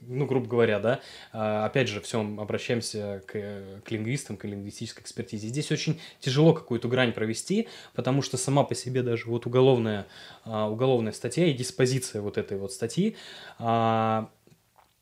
ну, 0.06 0.26
грубо 0.26 0.46
говоря, 0.46 0.80
да, 0.80 1.00
а, 1.32 1.64
опять 1.64 1.88
же, 1.88 1.98
все, 2.02 2.20
обращаемся 2.20 3.22
к, 3.26 3.82
к 3.82 3.90
лингвистам, 3.90 4.36
к 4.36 4.44
лингвистической 4.44 5.02
экспертизе. 5.02 5.48
Здесь 5.48 5.72
очень 5.72 5.98
тяжело 6.20 6.52
какую-то 6.52 6.88
грань 6.88 7.14
провести, 7.14 7.68
потому 7.94 8.20
что 8.20 8.36
сама 8.36 8.64
по 8.64 8.74
себе 8.74 9.02
даже 9.02 9.24
вот 9.28 9.46
уголовная, 9.46 10.06
а, 10.44 10.68
уголовная 10.68 11.12
статья 11.12 11.46
и 11.46 11.54
диспозиция 11.54 12.20
вот 12.20 12.36
этой 12.36 12.58
вот 12.58 12.74
статьи, 12.74 13.16
а, 13.58 14.28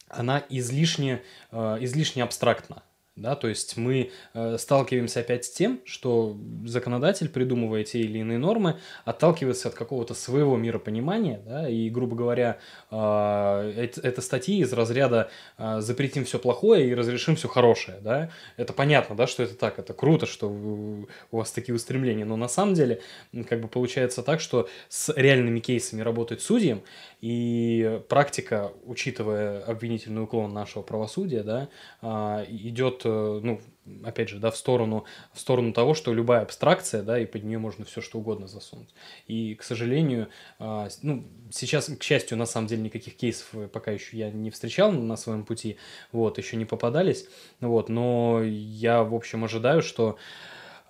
она 0.06 0.44
излишне, 0.50 1.20
излишне 1.50 2.22
абстрактна. 2.22 2.84
Да, 3.14 3.36
то 3.36 3.46
есть 3.46 3.76
мы 3.76 4.10
э, 4.32 4.56
сталкиваемся 4.56 5.20
опять 5.20 5.44
с 5.44 5.50
тем, 5.50 5.82
что 5.84 6.34
законодатель, 6.64 7.28
придумывая 7.28 7.84
те 7.84 8.00
или 8.00 8.20
иные 8.20 8.38
нормы, 8.38 8.78
отталкивается 9.04 9.68
от 9.68 9.74
какого-то 9.74 10.14
своего 10.14 10.56
миропонимания, 10.56 11.42
да, 11.44 11.68
и, 11.68 11.90
грубо 11.90 12.16
говоря, 12.16 12.58
э, 12.90 13.74
это, 13.76 14.00
это 14.00 14.22
статьи 14.22 14.60
из 14.60 14.72
разряда 14.72 15.30
э, 15.58 15.80
«запретим 15.80 16.24
все 16.24 16.38
плохое 16.38 16.88
и 16.88 16.94
разрешим 16.94 17.36
все 17.36 17.48
хорошее». 17.48 17.98
Да? 18.00 18.30
Это 18.56 18.72
понятно, 18.72 19.14
да, 19.14 19.26
что 19.26 19.42
это 19.42 19.56
так, 19.56 19.78
это 19.78 19.92
круто, 19.92 20.24
что 20.24 20.48
у 20.48 21.06
вас 21.36 21.50
такие 21.52 21.74
устремления, 21.74 22.24
но 22.24 22.36
на 22.36 22.48
самом 22.48 22.72
деле 22.72 23.02
как 23.46 23.60
бы 23.60 23.68
получается 23.68 24.22
так, 24.22 24.40
что 24.40 24.70
с 24.88 25.12
реальными 25.14 25.60
кейсами 25.60 26.00
работать 26.00 26.40
судьям, 26.40 26.82
и 27.20 28.00
практика, 28.08 28.72
учитывая 28.84 29.62
обвинительный 29.64 30.22
уклон 30.22 30.52
нашего 30.54 30.82
правосудия, 30.82 31.42
да, 31.42 31.68
э, 32.00 32.46
идет 32.48 33.01
э, 33.04 33.40
ну, 33.42 33.60
опять 34.04 34.28
же, 34.28 34.38
да, 34.38 34.50
в 34.50 34.56
сторону, 34.56 35.04
в 35.32 35.40
сторону 35.40 35.72
того, 35.72 35.94
что 35.94 36.12
любая 36.12 36.42
абстракция, 36.42 37.02
да, 37.02 37.18
и 37.18 37.26
под 37.26 37.44
нее 37.44 37.58
можно 37.58 37.84
все 37.84 38.00
что 38.00 38.18
угодно 38.18 38.46
засунуть. 38.46 38.94
И, 39.26 39.54
к 39.54 39.62
сожалению, 39.62 40.28
а, 40.58 40.88
ну, 41.02 41.24
сейчас, 41.50 41.86
к 41.86 42.02
счастью, 42.02 42.38
на 42.38 42.46
самом 42.46 42.66
деле 42.68 42.82
никаких 42.82 43.16
кейсов 43.16 43.70
пока 43.70 43.90
еще 43.90 44.16
я 44.16 44.30
не 44.30 44.50
встречал 44.50 44.92
на 44.92 45.16
своем 45.16 45.44
пути, 45.44 45.78
вот, 46.12 46.38
еще 46.38 46.56
не 46.56 46.64
попадались, 46.64 47.28
вот, 47.60 47.88
но 47.88 48.42
я, 48.42 49.02
в 49.02 49.14
общем, 49.14 49.44
ожидаю, 49.44 49.82
что 49.82 50.16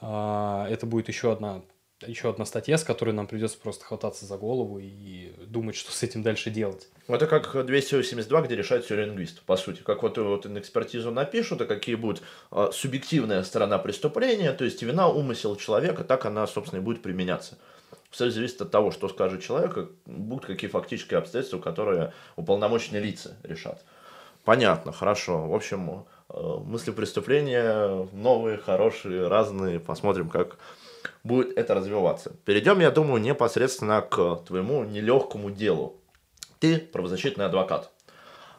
а, 0.00 0.66
это 0.68 0.86
будет 0.86 1.08
еще 1.08 1.32
одна 1.32 1.62
еще 2.06 2.30
одна 2.30 2.44
статья, 2.44 2.78
с 2.78 2.84
которой 2.84 3.12
нам 3.12 3.26
придется 3.26 3.58
просто 3.58 3.84
хвататься 3.84 4.26
за 4.26 4.36
голову 4.36 4.78
и 4.80 5.32
думать, 5.46 5.76
что 5.76 5.92
с 5.92 6.02
этим 6.02 6.22
дальше 6.22 6.50
делать. 6.50 6.88
Это 7.08 7.26
как 7.26 7.66
282, 7.66 8.42
где 8.42 8.56
решает 8.56 8.84
все 8.84 8.96
лингвист, 8.96 9.42
по 9.42 9.56
сути. 9.56 9.82
Как 9.82 10.02
вот, 10.02 10.18
вот 10.18 10.46
экспертизу 10.46 11.10
напишут, 11.10 11.60
и 11.60 11.66
какие 11.66 11.94
будут 11.94 12.22
э, 12.50 12.70
субъективная 12.72 13.42
сторона 13.42 13.78
преступления, 13.78 14.52
то 14.52 14.64
есть 14.64 14.82
вина, 14.82 15.08
умысел 15.08 15.56
человека, 15.56 16.04
так 16.04 16.26
она, 16.26 16.46
собственно, 16.46 16.80
и 16.80 16.82
будет 16.82 17.02
применяться. 17.02 17.58
Все 18.10 18.30
зависит 18.30 18.60
от 18.60 18.70
того, 18.70 18.90
что 18.90 19.08
скажет 19.08 19.42
человек, 19.42 19.90
будут 20.06 20.44
какие 20.44 20.68
фактические 20.68 21.18
обстоятельства, 21.18 21.58
которые 21.58 22.12
уполномоченные 22.36 23.02
лица 23.02 23.36
решат. 23.42 23.82
Понятно, 24.44 24.92
хорошо. 24.92 25.46
В 25.46 25.54
общем, 25.54 26.04
э, 26.28 26.56
мысли 26.64 26.90
преступления 26.90 28.06
новые, 28.12 28.58
хорошие, 28.58 29.28
разные. 29.28 29.80
Посмотрим, 29.80 30.28
как 30.28 30.58
будет 31.24 31.56
это 31.56 31.74
развиваться. 31.74 32.36
Перейдем, 32.44 32.80
я 32.80 32.90
думаю, 32.90 33.20
непосредственно 33.20 34.02
к 34.02 34.36
твоему 34.46 34.84
нелегкому 34.84 35.50
делу. 35.50 36.00
Ты 36.58 36.78
правозащитный 36.78 37.46
адвокат. 37.46 37.90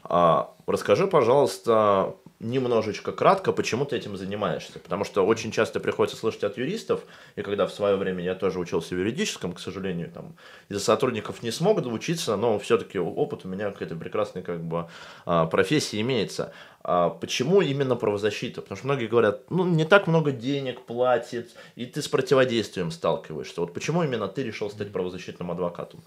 А, 0.03 0.53
расскажи, 0.67 1.07
пожалуйста, 1.07 2.15
немножечко 2.43 3.11
кратко, 3.11 3.51
почему 3.51 3.85
ты 3.85 3.95
этим 3.95 4.17
занимаешься. 4.17 4.79
Потому 4.79 5.03
что 5.05 5.25
очень 5.25 5.51
часто 5.51 5.79
приходится 5.79 6.17
слышать 6.17 6.43
от 6.43 6.57
юристов, 6.57 7.01
и 7.35 7.41
когда 7.41 7.65
в 7.65 7.73
свое 7.73 7.95
время 7.95 8.23
я 8.23 8.35
тоже 8.35 8.59
учился 8.59 8.93
в 8.93 8.99
юридическом, 8.99 9.53
к 9.53 9.59
сожалению, 9.59 10.11
там 10.11 10.35
из-за 10.69 10.83
сотрудников 10.83 11.41
не 11.41 11.51
смог 11.51 11.83
учиться, 11.85 12.35
но 12.35 12.59
все-таки 12.59 12.99
опыт 12.99 13.45
у 13.45 13.47
меня 13.47 13.71
какой-то 13.71 13.95
прекрасной 13.95 14.43
как 14.43 14.63
бы 14.63 14.87
а, 15.25 15.45
профессии 15.47 15.99
имеется. 16.01 16.53
А 16.83 17.09
почему 17.09 17.61
именно 17.61 17.95
правозащита? 17.95 18.61
Потому 18.61 18.77
что 18.77 18.87
многие 18.87 19.07
говорят, 19.07 19.49
ну, 19.49 19.65
не 19.65 19.85
так 19.85 20.07
много 20.07 20.31
денег 20.31 20.81
платит, 20.81 21.51
и 21.75 21.85
ты 21.85 22.01
с 22.01 22.07
противодействием 22.07 22.91
сталкиваешься. 22.91 23.61
Вот 23.61 23.73
почему 23.73 24.03
именно 24.03 24.27
ты 24.27 24.43
решил 24.43 24.69
стать 24.69 24.91
правозащитным 24.91 25.49
адвокатом? 25.49 26.03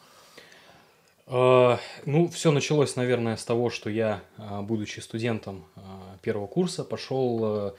А, 1.26 1.78
ну, 2.04 2.28
все 2.28 2.52
началось, 2.52 2.96
наверное, 2.96 3.36
с 3.36 3.44
того, 3.44 3.68
что 3.70 3.90
я, 3.90 4.22
а, 4.38 4.62
будучи 4.62 5.00
студентом 5.00 5.66
первого 6.22 6.46
курса, 6.46 6.84
пошел 6.84 7.74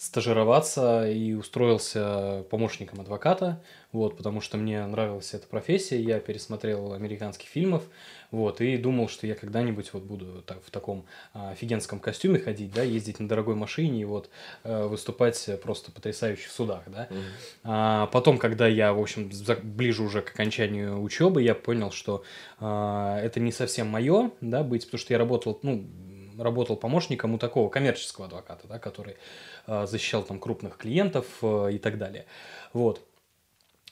стажироваться 0.00 1.06
и 1.06 1.34
устроился 1.34 2.46
помощником 2.48 3.02
адвоката, 3.02 3.62
вот, 3.92 4.16
потому 4.16 4.40
что 4.40 4.56
мне 4.56 4.86
нравилась 4.86 5.34
эта 5.34 5.46
профессия, 5.46 6.00
я 6.00 6.20
пересмотрел 6.20 6.94
американских 6.94 7.50
фильмов, 7.50 7.82
вот, 8.30 8.62
и 8.62 8.78
думал, 8.78 9.10
что 9.10 9.26
я 9.26 9.34
когда-нибудь 9.34 9.92
вот 9.92 10.04
буду 10.04 10.42
так, 10.46 10.64
в 10.64 10.70
таком 10.70 11.04
а, 11.34 11.50
офигенском 11.50 12.00
костюме 12.00 12.38
ходить, 12.38 12.72
да, 12.72 12.82
ездить 12.82 13.20
на 13.20 13.28
дорогой 13.28 13.56
машине 13.56 14.00
и 14.00 14.04
вот 14.06 14.30
а, 14.64 14.88
выступать 14.88 15.50
просто 15.62 15.92
потрясающе 15.92 16.48
в 16.48 16.52
судах, 16.52 16.84
да. 16.86 17.06
Mm-hmm. 17.10 17.22
А, 17.64 18.06
потом, 18.06 18.38
когда 18.38 18.66
я, 18.66 18.94
в 18.94 19.00
общем, 19.00 19.30
ближе 19.62 20.02
уже 20.02 20.22
к 20.22 20.30
окончанию 20.30 20.98
учебы, 21.02 21.42
я 21.42 21.54
понял, 21.54 21.90
что 21.90 22.24
а, 22.58 23.20
это 23.20 23.38
не 23.38 23.52
совсем 23.52 23.88
мое, 23.88 24.30
да, 24.40 24.62
быть, 24.62 24.86
потому 24.86 24.98
что 24.98 25.12
я 25.12 25.18
работал, 25.18 25.58
ну, 25.62 25.84
работал 26.42 26.76
помощником 26.76 27.34
у 27.34 27.38
такого 27.38 27.68
коммерческого 27.68 28.26
адвоката, 28.26 28.66
да, 28.66 28.78
который 28.78 29.16
а, 29.66 29.86
защищал 29.86 30.22
там 30.22 30.38
крупных 30.38 30.76
клиентов 30.76 31.26
а, 31.42 31.68
и 31.68 31.78
так 31.78 31.98
далее. 31.98 32.26
Вот. 32.72 33.02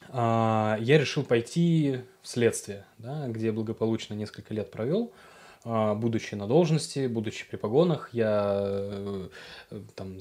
А, 0.09 0.79
я 0.81 0.99
решил 0.99 1.25
пойти 1.25 2.01
в 2.23 2.29
следствие, 2.29 2.85
да, 2.99 3.29
где 3.29 3.53
благополучно 3.53 4.15
несколько 4.15 4.55
лет 4.55 4.71
провел. 4.71 5.13
А, 5.13 5.28
будучи 5.65 6.35
на 6.35 6.47
должности, 6.47 7.07
будучи 7.07 7.47
при 7.49 7.57
погонах, 7.57 8.11
я 8.13 8.63
э, 8.65 9.29
там 9.95 10.19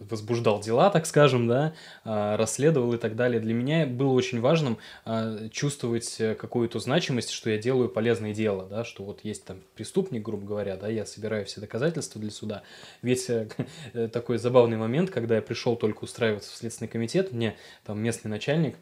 возбуждал 0.00 0.60
дела, 0.60 0.90
так 0.90 1.06
скажем, 1.06 1.46
да, 1.46 1.74
а, 2.04 2.36
расследовал 2.36 2.94
и 2.94 2.98
так 2.98 3.16
далее. 3.16 3.40
Для 3.40 3.54
меня 3.54 3.86
было 3.86 4.12
очень 4.12 4.40
важным 4.40 4.78
а, 5.04 5.48
чувствовать 5.50 6.16
какую-то 6.38 6.78
значимость, 6.78 7.30
что 7.30 7.50
я 7.50 7.58
делаю 7.58 7.88
полезное 7.88 8.34
дело, 8.34 8.66
да, 8.68 8.84
что 8.84 9.04
вот 9.04 9.20
есть 9.24 9.44
там 9.44 9.58
преступник, 9.74 10.22
грубо 10.22 10.46
говоря, 10.46 10.76
да, 10.76 10.88
я 10.88 11.06
собираю 11.06 11.44
все 11.46 11.60
доказательства 11.60 12.20
для 12.20 12.30
суда. 12.30 12.62
Ведь 13.02 13.28
э, 13.28 13.48
такой 14.12 14.38
забавный 14.38 14.76
момент, 14.76 15.10
когда 15.10 15.36
я 15.36 15.42
пришел 15.42 15.76
только 15.76 16.04
устраиваться 16.04 16.50
в 16.52 16.54
Следственный 16.54 16.88
комитет, 16.88 17.32
мне 17.32 17.56
там 17.84 18.00
местный 18.00 18.30
начальник 18.30 18.76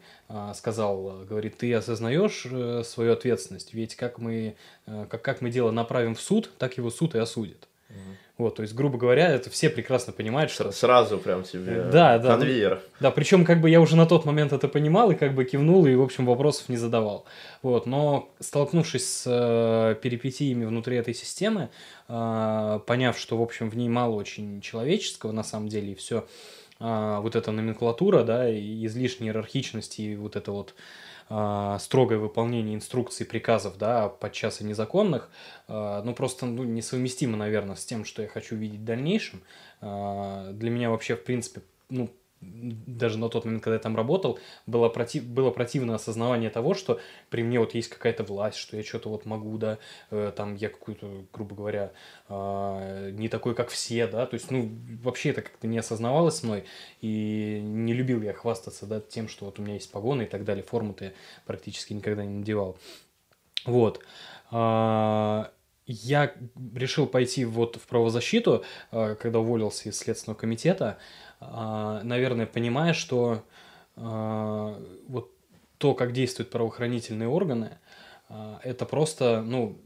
сказал, 0.55 1.23
говорит, 1.27 1.57
ты 1.57 1.73
осознаешь 1.73 2.45
э, 2.49 2.83
свою 2.85 3.13
ответственность, 3.13 3.73
ведь 3.73 3.95
как 3.95 4.19
мы, 4.19 4.55
как, 4.85 5.21
как 5.21 5.41
мы 5.41 5.49
дело 5.49 5.71
направим 5.71 6.15
в 6.15 6.21
суд, 6.21 6.51
так 6.57 6.77
его 6.77 6.89
суд 6.89 7.15
и 7.15 7.19
осудит. 7.19 7.67
Угу. 7.89 8.17
Вот, 8.41 8.55
то 8.55 8.63
есть, 8.63 8.73
грубо 8.73 8.97
говоря, 8.97 9.29
это 9.29 9.51
все 9.51 9.69
прекрасно 9.69 10.13
понимают, 10.13 10.49
что... 10.49 10.71
Сразу 10.71 11.19
прям 11.19 11.43
тебе 11.43 11.83
да, 11.91 12.17
да, 12.17 12.37
конвейер. 12.37 12.81
Ну, 12.81 12.97
да, 12.99 13.11
причем 13.11 13.45
как 13.45 13.61
бы 13.61 13.69
я 13.69 13.79
уже 13.79 13.95
на 13.95 14.07
тот 14.07 14.25
момент 14.25 14.51
это 14.51 14.67
понимал 14.67 15.11
и 15.11 15.15
как 15.15 15.35
бы 15.35 15.45
кивнул 15.45 15.85
и, 15.85 15.93
в 15.93 16.01
общем, 16.01 16.25
вопросов 16.25 16.67
не 16.67 16.77
задавал. 16.77 17.25
Вот, 17.61 17.85
но 17.85 18.29
столкнувшись 18.39 19.07
с 19.07 19.23
э, 19.27 19.95
перипетиями 20.01 20.65
внутри 20.65 20.97
этой 20.97 21.13
системы, 21.13 21.69
э, 22.07 22.79
поняв, 22.87 23.19
что, 23.19 23.37
в 23.37 23.43
общем, 23.43 23.69
в 23.69 23.77
ней 23.77 23.89
мало 23.89 24.15
очень 24.15 24.59
человеческого 24.61 25.31
на 25.31 25.43
самом 25.43 25.67
деле, 25.67 25.91
и 25.91 25.95
все 25.95 26.19
э, 26.19 26.23
вот 26.81 27.35
эта 27.35 27.51
номенклатура, 27.51 28.23
да, 28.23 28.49
и 28.49 28.85
излишняя 28.85 29.29
иерархичность, 29.29 29.99
и 29.99 30.15
вот 30.15 30.35
это 30.35 30.51
вот 30.51 30.73
а, 31.33 31.79
строгое 31.79 32.17
выполнение 32.17 32.75
инструкций, 32.75 33.25
приказов, 33.25 33.77
да, 33.77 34.09
подчас 34.09 34.59
и 34.59 34.65
незаконных, 34.65 35.29
а, 35.69 36.03
ну, 36.03 36.13
просто 36.13 36.45
ну, 36.45 36.63
несовместимо, 36.63 37.37
наверное, 37.37 37.77
с 37.77 37.85
тем, 37.85 38.03
что 38.03 38.21
я 38.21 38.27
хочу 38.27 38.57
видеть 38.57 38.81
в 38.81 38.83
дальнейшем. 38.83 39.41
А, 39.79 40.51
для 40.51 40.69
меня 40.69 40.89
вообще, 40.89 41.15
в 41.15 41.23
принципе, 41.23 41.61
ну, 41.89 42.09
даже 42.41 43.19
на 43.19 43.29
тот 43.29 43.45
момент, 43.45 43.63
когда 43.63 43.75
я 43.75 43.79
там 43.79 43.95
работал, 43.95 44.39
было, 44.65 44.89
против, 44.89 45.23
было 45.23 45.51
противное 45.51 45.95
осознавание 45.95 46.49
того, 46.49 46.73
что 46.73 46.99
при 47.29 47.43
мне 47.43 47.59
вот 47.59 47.75
есть 47.75 47.89
какая-то 47.89 48.23
власть, 48.23 48.57
что 48.57 48.77
я 48.77 48.83
что-то 48.83 49.09
вот 49.09 49.25
могу, 49.25 49.57
да, 49.57 49.77
э, 50.09 50.31
там 50.35 50.55
я 50.55 50.69
какую-то, 50.69 51.25
грубо 51.31 51.55
говоря, 51.55 51.91
э, 52.29 53.11
не 53.13 53.29
такой, 53.29 53.55
как 53.55 53.69
все, 53.69 54.07
да, 54.07 54.25
то 54.25 54.33
есть, 54.33 54.49
ну, 54.49 54.69
вообще 55.03 55.29
это 55.29 55.43
как-то 55.43 55.67
не 55.67 55.77
осознавалось 55.77 56.43
мной, 56.43 56.65
и 57.01 57.59
не 57.63 57.93
любил 57.93 58.21
я 58.21 58.33
хвастаться, 58.33 58.85
да, 58.85 58.99
тем, 58.99 59.27
что 59.27 59.45
вот 59.45 59.59
у 59.59 59.61
меня 59.61 59.75
есть 59.75 59.91
погоны 59.91 60.23
и 60.23 60.27
так 60.27 60.43
далее, 60.43 60.63
форму-то 60.63 61.05
я 61.05 61.13
практически 61.45 61.93
никогда 61.93 62.25
не 62.25 62.39
надевал. 62.39 62.77
Вот. 63.65 64.03
А, 64.49 65.51
я 65.85 66.33
решил 66.73 67.07
пойти 67.07 67.45
вот 67.45 67.75
в 67.75 67.87
правозащиту, 67.87 68.63
э, 68.91 69.15
когда 69.15 69.39
уволился 69.39 69.89
из 69.89 69.97
Следственного 69.97 70.37
комитета, 70.37 70.97
а, 70.97 70.97
наверное, 71.41 72.45
понимая, 72.45 72.93
что 72.93 73.43
а, 73.95 74.79
вот 75.07 75.31
то, 75.77 75.93
как 75.93 76.13
действуют 76.13 76.49
правоохранительные 76.49 77.27
органы, 77.27 77.77
а, 78.29 78.59
это 78.63 78.85
просто, 78.85 79.41
ну, 79.41 79.77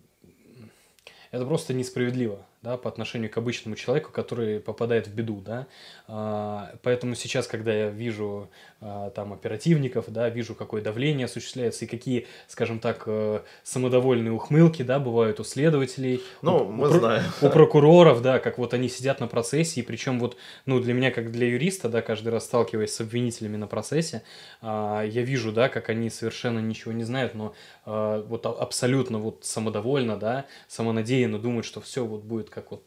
это 1.32 1.46
просто 1.46 1.74
несправедливо 1.74 2.46
да, 2.62 2.78
по 2.78 2.90
отношению 2.90 3.30
к 3.30 3.38
обычному 3.38 3.76
человеку, 3.76 4.12
который 4.12 4.60
попадает 4.60 5.08
в 5.08 5.14
беду, 5.14 5.40
да. 5.40 5.68
А, 6.08 6.74
поэтому 6.82 7.16
сейчас, 7.16 7.48
когда 7.48 7.74
я 7.74 7.90
вижу 7.90 8.50
а, 8.75 8.75
там 9.16 9.34
оперативников, 9.34 10.06
да, 10.10 10.30
вижу, 10.30 10.56
какое 10.56 10.82
давление 10.82 11.26
осуществляется 11.26 11.86
и 11.86 11.88
какие, 11.88 12.28
скажем 12.48 12.80
так, 12.80 13.04
э, 13.08 13.42
самодовольные 13.64 14.32
ухмылки, 14.32 14.84
да, 14.84 15.00
бывают 15.00 15.40
у 15.40 15.44
следователей, 15.44 16.22
ну, 16.42 16.58
у, 16.58 16.66
мы 16.66 16.90
у, 16.90 16.92
знаем. 16.92 17.24
у 17.42 17.50
прокуроров, 17.50 18.22
да, 18.22 18.40
как 18.40 18.58
вот 18.58 18.74
они 18.74 18.90
сидят 18.90 19.20
на 19.20 19.28
процессе, 19.28 19.82
и 19.82 19.84
причем 19.84 20.20
вот, 20.20 20.38
ну, 20.66 20.80
для 20.80 20.94
меня, 20.94 21.12
как 21.12 21.32
для 21.32 21.48
юриста, 21.48 21.90
да, 21.90 22.02
каждый 22.02 22.30
раз 22.30 22.46
сталкиваясь 22.46 22.94
с 22.94 23.02
обвинителями 23.02 23.58
на 23.58 23.68
процессе, 23.68 24.24
а, 24.62 25.04
я 25.04 25.24
вижу, 25.24 25.52
да, 25.52 25.70
как 25.70 25.90
они 25.90 26.10
совершенно 26.10 26.60
ничего 26.60 26.92
не 26.92 27.04
знают, 27.04 27.34
но 27.34 27.54
вот 27.86 28.46
абсолютно 28.46 29.20
вот 29.20 29.40
самодовольно, 29.46 30.18
да, 30.18 30.46
самонадеянно 30.68 31.38
думают, 31.40 31.66
что 31.66 31.82
все 31.82 32.06
вот 32.06 32.24
будет 32.24 32.50
как 32.50 32.72
вот 32.72 32.84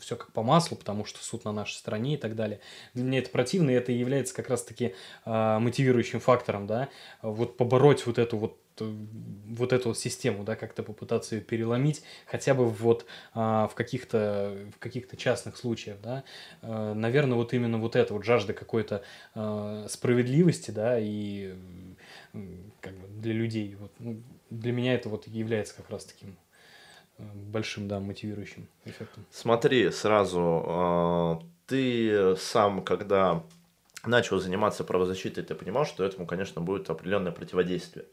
все 0.00 0.16
как 0.16 0.32
по 0.32 0.42
маслу, 0.42 0.76
потому 0.76 1.04
что 1.04 1.22
суд 1.22 1.44
на 1.44 1.52
нашей 1.52 1.74
стороне 1.74 2.14
и 2.14 2.16
так 2.16 2.34
далее. 2.34 2.60
Для 2.94 3.04
меня 3.04 3.18
это 3.18 3.30
противно, 3.30 3.70
и 3.70 3.74
это 3.74 3.92
является 3.92 4.34
как 4.34 4.48
раз-таки 4.48 4.94
э, 5.24 5.58
мотивирующим 5.58 6.20
фактором, 6.20 6.66
да, 6.66 6.88
вот 7.22 7.56
побороть 7.56 8.06
вот 8.06 8.18
эту 8.18 8.36
вот 8.36 8.58
э, 8.80 8.84
вот 8.84 9.72
эту 9.72 9.88
вот 9.88 9.98
систему, 9.98 10.44
да, 10.44 10.56
как-то 10.56 10.82
попытаться 10.82 11.36
ее 11.36 11.40
переломить, 11.40 12.02
хотя 12.26 12.54
бы 12.54 12.68
вот 12.68 13.06
а, 13.32 13.68
в 13.68 13.74
каких-то 13.74 14.56
в 14.74 14.78
каких-то 14.78 15.16
частных 15.16 15.56
случаях, 15.56 15.98
да, 16.02 16.24
а, 16.62 16.94
наверное, 16.94 17.36
вот 17.36 17.54
именно 17.54 17.78
вот 17.78 17.96
это 17.96 18.12
вот 18.12 18.24
жажда 18.24 18.52
какой-то 18.52 19.02
а, 19.34 19.86
справедливости, 19.88 20.70
да, 20.70 20.98
и 20.98 21.54
как 22.80 22.94
бы 22.98 23.08
для 23.20 23.32
людей, 23.32 23.76
вот, 23.76 23.92
ну, 23.98 24.20
для 24.50 24.72
меня 24.72 24.94
это 24.94 25.08
вот 25.08 25.26
является 25.26 25.74
как 25.74 25.90
раз 25.90 26.04
таким 26.04 26.36
большим, 27.18 27.88
да, 27.88 28.00
мотивирующим 28.00 28.68
эффектом. 28.84 29.24
Смотри, 29.30 29.90
сразу, 29.90 31.42
ты 31.66 32.36
сам, 32.36 32.84
когда 32.84 33.42
начал 34.04 34.38
заниматься 34.38 34.84
правозащитой, 34.84 35.44
ты 35.44 35.54
понимал, 35.54 35.84
что 35.86 36.04
этому, 36.04 36.26
конечно, 36.26 36.60
будет 36.60 36.90
определенное 36.90 37.32
противодействие. 37.32 38.06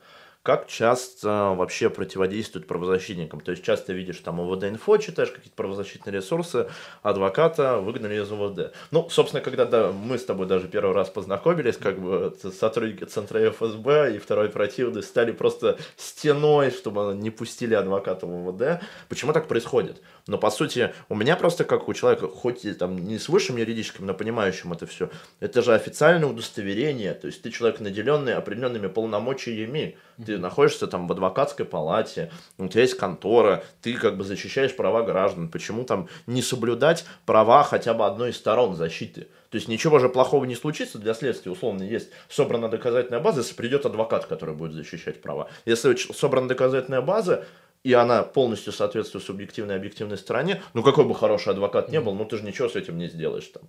Как 0.44 0.68
часто 0.68 1.54
вообще 1.56 1.90
противодействуют 1.90 2.68
правозащитникам? 2.68 3.40
То 3.40 3.52
есть 3.52 3.64
часто 3.64 3.94
видишь 3.94 4.20
там 4.20 4.42
УВД-инфо, 4.42 4.98
читаешь 4.98 5.32
какие-то 5.32 5.56
правозащитные 5.56 6.16
ресурсы, 6.16 6.68
адвоката 7.02 7.78
выгнали 7.78 8.22
из 8.22 8.30
УВД. 8.30 8.74
Ну, 8.92 9.08
собственно, 9.10 9.42
когда 9.42 9.64
да, 9.64 9.94
мы 9.94 10.18
с 10.18 10.26
тобой 10.26 10.46
даже 10.46 10.68
первый 10.68 10.94
раз 10.94 11.10
познакомились, 11.10 11.78
как 11.78 11.98
бы 11.98 12.36
сотрудники 12.60 13.06
Центра 13.06 13.40
ФСБ 13.52 14.18
и 14.18 14.20
второй 14.20 14.50
противный 14.50 15.02
стали 15.02 15.32
просто 15.32 15.78
стеной, 15.96 16.72
чтобы 16.72 17.16
не 17.16 17.30
пустили 17.30 17.74
адвоката 17.74 18.26
в 18.26 18.50
УВД. 18.50 18.84
Почему 19.08 19.32
так 19.32 19.48
происходит? 19.48 20.02
Но 20.28 20.38
по 20.38 20.52
сути, 20.52 20.94
у 21.08 21.16
меня 21.16 21.38
просто 21.38 21.64
как 21.64 21.88
у 21.88 21.94
человека, 21.94 22.28
хоть 22.28 22.66
и 22.66 22.74
там 22.74 22.98
не 22.98 23.18
с 23.18 23.30
высшим 23.30 23.56
юридическим, 23.56 24.06
но 24.06 24.14
понимающим 24.14 24.74
это 24.74 24.88
все, 24.88 25.10
это 25.40 25.62
же 25.62 25.74
официальное 25.74 26.28
удостоверение, 26.28 27.14
то 27.14 27.28
есть 27.28 27.42
ты 27.42 27.50
человек, 27.50 27.80
наделенный 27.80 28.34
определенными 28.34 28.88
полномочиями, 28.88 29.98
ты 30.33 30.33
находишься 30.38 30.88
там 30.88 31.08
в 31.08 31.12
адвокатской 31.12 31.66
палате, 31.66 32.32
у 32.58 32.68
тебя 32.68 32.82
есть 32.82 32.98
контора, 32.98 33.64
ты 33.82 33.94
как 33.94 34.18
бы 34.18 34.24
защищаешь 34.24 34.76
права 34.76 35.04
граждан. 35.04 35.50
Почему 35.50 35.84
там 35.84 36.08
не 36.28 36.42
соблюдать 36.42 37.06
права 37.26 37.64
хотя 37.64 37.94
бы 37.94 38.06
одной 38.06 38.32
из 38.32 38.38
сторон 38.38 38.76
защиты? 38.76 39.28
То 39.50 39.58
есть 39.58 39.68
ничего 39.68 40.00
же 40.00 40.10
плохого 40.10 40.46
не 40.46 40.56
случится 40.56 40.98
для 40.98 41.14
следствия, 41.14 41.52
условно, 41.52 41.84
есть 41.84 42.10
собрана 42.28 42.70
доказательная 42.70 43.20
база, 43.20 43.42
если 43.42 43.54
придет 43.54 43.86
адвокат, 43.86 44.26
который 44.26 44.56
будет 44.56 44.74
защищать 44.74 45.22
права. 45.22 45.48
Если 45.66 45.96
собрана 45.96 46.48
доказательная 46.48 47.02
база, 47.02 47.46
и 47.84 47.94
она 47.94 48.24
полностью 48.24 48.72
соответствует 48.72 49.26
субъективной 49.26 49.76
и 49.76 49.78
объективной 49.78 50.18
стороне, 50.18 50.62
ну 50.74 50.84
какой 50.84 51.06
бы 51.06 51.14
хороший 51.14 51.50
адвокат 51.52 51.90
не 51.90 52.00
был, 52.00 52.14
ну 52.14 52.26
ты 52.26 52.38
же 52.38 52.44
ничего 52.44 52.70
с 52.70 52.76
этим 52.76 52.98
не 52.98 53.10
сделаешь 53.10 53.48
там. 53.48 53.64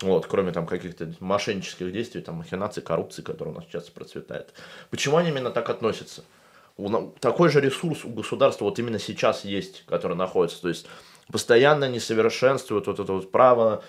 Вот, 0.00 0.26
кроме 0.26 0.52
там 0.52 0.66
каких-то 0.66 1.12
мошеннических 1.20 1.92
действий, 1.92 2.20
там 2.20 2.36
махинаций, 2.36 2.82
коррупции, 2.82 3.22
которая 3.22 3.54
у 3.54 3.58
нас 3.58 3.66
сейчас 3.66 3.88
процветает. 3.88 4.52
Почему 4.90 5.18
они 5.18 5.30
именно 5.30 5.50
так 5.50 5.70
относятся? 5.70 6.24
Такой 7.20 7.50
же 7.50 7.60
ресурс 7.60 8.04
у 8.04 8.08
государства 8.08 8.64
вот 8.64 8.78
именно 8.78 8.98
сейчас 8.98 9.44
есть, 9.44 9.84
который 9.86 10.16
находится. 10.16 10.60
То 10.62 10.68
есть 10.68 10.86
постоянно 11.30 11.88
не 11.88 12.00
совершенствуют 12.00 12.86
вот 12.86 12.98
это 12.98 13.12
вот 13.12 13.30
право 13.30 13.84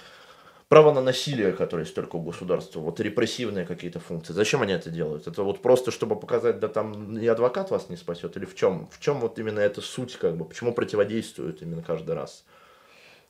право 0.72 0.94
на 0.94 1.02
насилие, 1.02 1.52
которое 1.52 1.84
есть 1.84 1.94
только 1.94 2.16
у 2.16 2.22
государства, 2.22 2.80
вот 2.80 3.02
репрессивные 3.02 3.66
какие-то 3.66 4.00
функции. 4.00 4.32
Зачем 4.32 4.62
они 4.62 4.72
это 4.72 4.90
делают? 4.90 5.28
Это 5.28 5.44
вот 5.44 5.62
просто, 5.62 5.92
чтобы 5.92 6.18
показать, 6.18 6.62
да 6.62 6.70
там 6.70 7.18
и 7.18 7.28
адвокат 7.28 7.72
вас 7.72 7.90
не 7.90 7.98
спасет, 7.98 8.38
или 8.38 8.46
в 8.46 8.56
чем? 8.56 8.88
В 8.90 9.02
чем 9.02 9.20
вот 9.20 9.38
именно 9.38 9.60
эта 9.60 9.82
суть, 9.82 10.16
как 10.16 10.38
бы, 10.38 10.46
почему 10.46 10.74
противодействуют 10.74 11.62
именно 11.62 11.84
каждый 11.84 12.16
раз? 12.16 12.46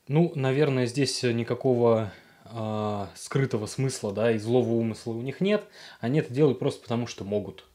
Ну, 0.08 0.32
наверное, 0.36 0.86
здесь 0.86 1.24
никакого 1.24 2.14
э, 2.46 3.06
скрытого 3.16 3.66
смысла, 3.66 4.12
да, 4.14 4.32
и 4.32 4.38
злого 4.38 4.74
умысла 4.74 5.14
у 5.14 5.22
них 5.24 5.42
нет. 5.42 5.64
Они 6.00 6.20
это 6.20 6.32
делают 6.32 6.60
просто 6.60 6.84
потому, 6.84 7.08
что 7.08 7.24
могут 7.24 7.66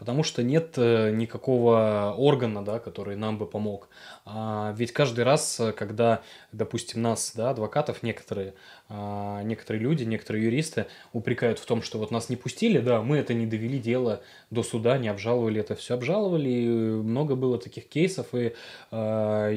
потому 0.00 0.22
что 0.22 0.42
нет 0.42 0.78
э, 0.78 1.10
никакого 1.10 2.14
органа, 2.16 2.64
да, 2.64 2.78
который 2.78 3.16
нам 3.16 3.36
бы 3.36 3.46
помог. 3.46 3.90
А 4.24 4.72
ведь 4.74 4.92
каждый 4.94 5.24
раз, 5.24 5.60
э, 5.60 5.72
когда, 5.72 6.22
допустим, 6.52 7.02
нас, 7.02 7.34
да, 7.36 7.50
адвокатов, 7.50 8.02
некоторые, 8.02 8.54
а, 8.88 9.42
некоторые 9.42 9.82
люди, 9.82 10.04
некоторые 10.04 10.46
юристы 10.46 10.86
упрекают 11.12 11.58
в 11.58 11.66
том, 11.66 11.82
что 11.82 11.98
вот 11.98 12.10
нас 12.10 12.30
не 12.30 12.36
пустили, 12.36 12.78
да, 12.78 13.02
мы 13.02 13.18
это 13.18 13.34
не 13.34 13.44
довели 13.44 13.78
дело 13.78 14.22
до 14.48 14.62
суда, 14.62 14.96
не 14.96 15.08
обжаловали 15.08 15.60
это 15.60 15.74
все, 15.74 15.96
обжаловали, 15.96 16.48
и 16.48 16.68
много 16.68 17.36
было 17.36 17.58
таких 17.58 17.86
кейсов, 17.86 18.34
и 18.34 18.54
а, 18.90 19.52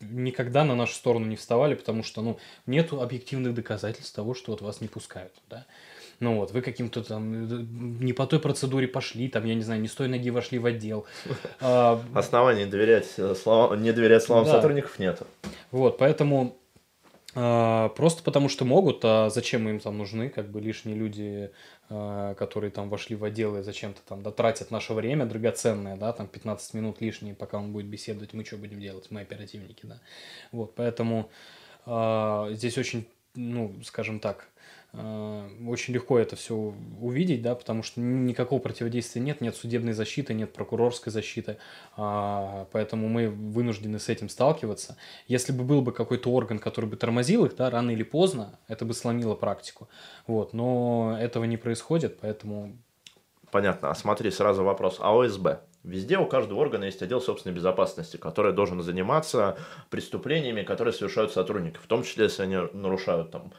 никогда 0.00 0.62
на 0.62 0.76
нашу 0.76 0.94
сторону 0.94 1.26
не 1.26 1.34
вставали, 1.34 1.74
потому 1.74 2.04
что, 2.04 2.22
ну, 2.22 2.38
нет 2.66 2.92
объективных 2.92 3.52
доказательств 3.52 4.14
того, 4.14 4.34
что 4.34 4.52
вот 4.52 4.62
вас 4.62 4.80
не 4.80 4.86
пускают, 4.86 5.32
да. 5.50 5.66
Ну 6.22 6.36
вот, 6.36 6.52
вы 6.52 6.62
каким-то 6.62 7.02
там 7.02 7.32
э, 7.34 7.64
не 8.00 8.12
по 8.12 8.28
той 8.28 8.38
процедуре 8.38 8.86
пошли, 8.86 9.28
там, 9.28 9.44
я 9.44 9.56
не 9.56 9.62
знаю, 9.62 9.80
не 9.80 9.88
с 9.88 9.94
той 9.96 10.06
ноги 10.06 10.30
вошли 10.30 10.60
в 10.60 10.66
отдел. 10.66 11.04
А, 11.60 12.00
Оснований 12.14 12.64
доверять 12.64 13.14
э, 13.16 13.34
словам, 13.34 13.82
не 13.82 13.92
доверять 13.92 14.22
словам 14.22 14.44
да. 14.44 14.52
сотрудников 14.52 15.00
нет. 15.00 15.20
Вот, 15.72 15.98
поэтому 15.98 16.56
а, 17.34 17.88
просто 17.88 18.22
потому 18.22 18.48
что 18.48 18.64
могут, 18.64 19.00
а 19.04 19.30
зачем 19.30 19.68
им 19.68 19.80
там 19.80 19.98
нужны, 19.98 20.28
как 20.28 20.48
бы 20.48 20.60
лишние 20.60 20.96
люди, 20.96 21.50
а, 21.90 22.34
которые 22.34 22.70
там 22.70 22.88
вошли 22.88 23.16
в 23.16 23.24
отдел 23.24 23.56
и 23.56 23.62
зачем-то 23.62 24.00
там 24.06 24.22
дотратят 24.22 24.70
наше 24.70 24.94
время 24.94 25.26
драгоценное, 25.26 25.96
да, 25.96 26.12
там 26.12 26.28
15 26.28 26.74
минут 26.74 27.00
лишние, 27.00 27.34
пока 27.34 27.58
он 27.58 27.72
будет 27.72 27.86
беседовать, 27.86 28.32
мы 28.32 28.44
что 28.44 28.58
будем 28.58 28.80
делать, 28.80 29.08
мы 29.10 29.22
оперативники, 29.22 29.86
да. 29.86 29.98
Вот, 30.52 30.76
поэтому 30.76 31.30
здесь 31.84 32.78
очень, 32.78 33.08
ну, 33.34 33.74
скажем 33.82 34.20
так, 34.20 34.51
очень 34.94 35.94
легко 35.94 36.18
это 36.18 36.36
все 36.36 36.74
увидеть, 37.00 37.40
да, 37.40 37.54
потому 37.54 37.82
что 37.82 37.98
никакого 38.00 38.60
противодействия 38.60 39.22
нет, 39.22 39.40
нет 39.40 39.56
судебной 39.56 39.94
защиты, 39.94 40.34
нет 40.34 40.52
прокурорской 40.52 41.10
защиты, 41.10 41.56
а, 41.96 42.66
поэтому 42.72 43.08
мы 43.08 43.28
вынуждены 43.30 43.98
с 43.98 44.10
этим 44.10 44.28
сталкиваться. 44.28 44.98
Если 45.28 45.52
бы 45.52 45.64
был 45.64 45.80
бы 45.80 45.92
какой-то 45.92 46.30
орган, 46.30 46.58
который 46.58 46.90
бы 46.90 46.96
тормозил 46.96 47.46
их, 47.46 47.56
да, 47.56 47.70
рано 47.70 47.90
или 47.90 48.02
поздно, 48.02 48.58
это 48.68 48.84
бы 48.84 48.92
сломило 48.92 49.34
практику, 49.34 49.88
вот, 50.26 50.52
но 50.52 51.16
этого 51.18 51.44
не 51.44 51.56
происходит, 51.56 52.18
поэтому... 52.20 52.76
Понятно, 53.50 53.90
а 53.90 53.94
смотри, 53.94 54.30
сразу 54.30 54.62
вопрос, 54.62 54.98
а 55.00 55.18
ОСБ? 55.18 55.60
Везде 55.84 56.16
у 56.18 56.26
каждого 56.26 56.60
органа 56.60 56.84
есть 56.84 57.02
отдел 57.02 57.20
собственной 57.20 57.54
безопасности, 57.54 58.16
который 58.16 58.52
должен 58.52 58.80
заниматься 58.82 59.58
преступлениями, 59.90 60.62
которые 60.62 60.94
совершают 60.94 61.32
сотрудники, 61.32 61.78
в 61.82 61.88
том 61.88 62.04
числе, 62.04 62.24
если 62.24 62.44
они 62.44 62.56
нарушают 62.72 63.32
там, 63.32 63.52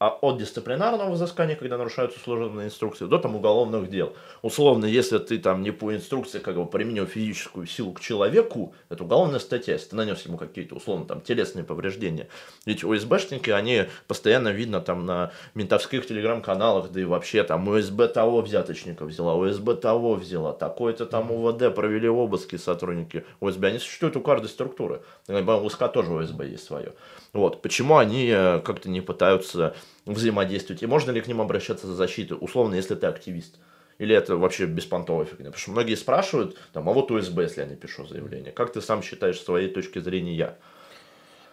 а 0.00 0.08
от 0.10 0.38
дисциплинарного 0.38 1.12
взыскания, 1.12 1.54
когда 1.54 1.78
нарушаются 1.78 2.18
служебные 2.18 2.66
инструкции, 2.66 3.06
до 3.06 3.18
там 3.18 3.36
уголовных 3.36 3.90
дел. 3.90 4.16
Условно, 4.42 4.86
если 4.86 5.18
ты 5.18 5.38
там 5.38 5.62
не 5.62 5.70
по 5.70 5.94
инструкции 5.94 6.40
как 6.40 6.56
бы 6.56 6.66
применил 6.66 7.06
физическую 7.06 7.66
силу 7.66 7.92
к 7.92 8.00
человеку, 8.00 8.74
это 8.88 9.04
уголовная 9.04 9.38
статья, 9.38 9.74
если 9.74 9.90
ты 9.90 9.96
нанес 9.96 10.20
ему 10.26 10.36
какие-то 10.36 10.74
условно 10.74 11.06
там 11.06 11.20
телесные 11.20 11.64
повреждения. 11.64 12.28
Ведь 12.66 12.82
ОСБшники, 12.82 13.50
они 13.50 13.84
постоянно 14.08 14.48
видно 14.48 14.80
там 14.80 15.06
на 15.06 15.32
ментовских 15.54 16.06
телеграм-каналах, 16.06 16.90
да 16.90 17.00
и 17.00 17.04
вообще 17.04 17.44
там 17.44 17.68
ОСБ 17.68 18.08
того 18.12 18.40
взяточника 18.40 19.04
взяла, 19.04 19.34
ОСБ 19.34 19.80
того 19.80 20.14
взяла, 20.14 20.52
такой-то 20.52 21.06
там 21.06 21.30
УВД 21.30 21.67
провели 21.70 22.08
обыски 22.08 22.56
сотрудники 22.56 23.24
ОСБ, 23.40 23.64
они 23.64 23.78
существуют 23.78 24.16
у 24.16 24.20
каждой 24.20 24.48
структуры. 24.48 25.02
У 25.28 25.68
СК 25.68 25.92
тоже 25.92 26.12
ОСБ 26.12 26.42
есть 26.44 26.64
свое. 26.64 26.94
Вот. 27.32 27.62
Почему 27.62 27.96
они 27.96 28.28
э, 28.30 28.60
как-то 28.60 28.88
не 28.88 29.00
пытаются 29.00 29.74
взаимодействовать? 30.06 30.82
И 30.82 30.86
можно 30.86 31.10
ли 31.10 31.20
к 31.20 31.26
ним 31.26 31.40
обращаться 31.40 31.86
за 31.86 31.94
защитой? 31.94 32.36
Условно, 32.40 32.74
если 32.74 32.94
ты 32.94 33.06
активист. 33.06 33.56
Или 33.98 34.14
это 34.14 34.36
вообще 34.36 34.66
беспонтовая 34.66 35.26
фигня? 35.26 35.46
Потому 35.46 35.58
что 35.58 35.70
многие 35.72 35.94
спрашивают, 35.96 36.56
там, 36.72 36.88
а 36.88 36.92
вот 36.92 37.10
УСБ, 37.10 37.42
если 37.42 37.62
я 37.62 37.66
напишу 37.66 38.06
заявление. 38.06 38.52
Как 38.52 38.72
ты 38.72 38.80
сам 38.80 39.02
считаешь, 39.02 39.38
с 39.38 39.44
твоей 39.44 39.68
точки 39.68 39.98
зрения, 39.98 40.34
я? 40.34 40.56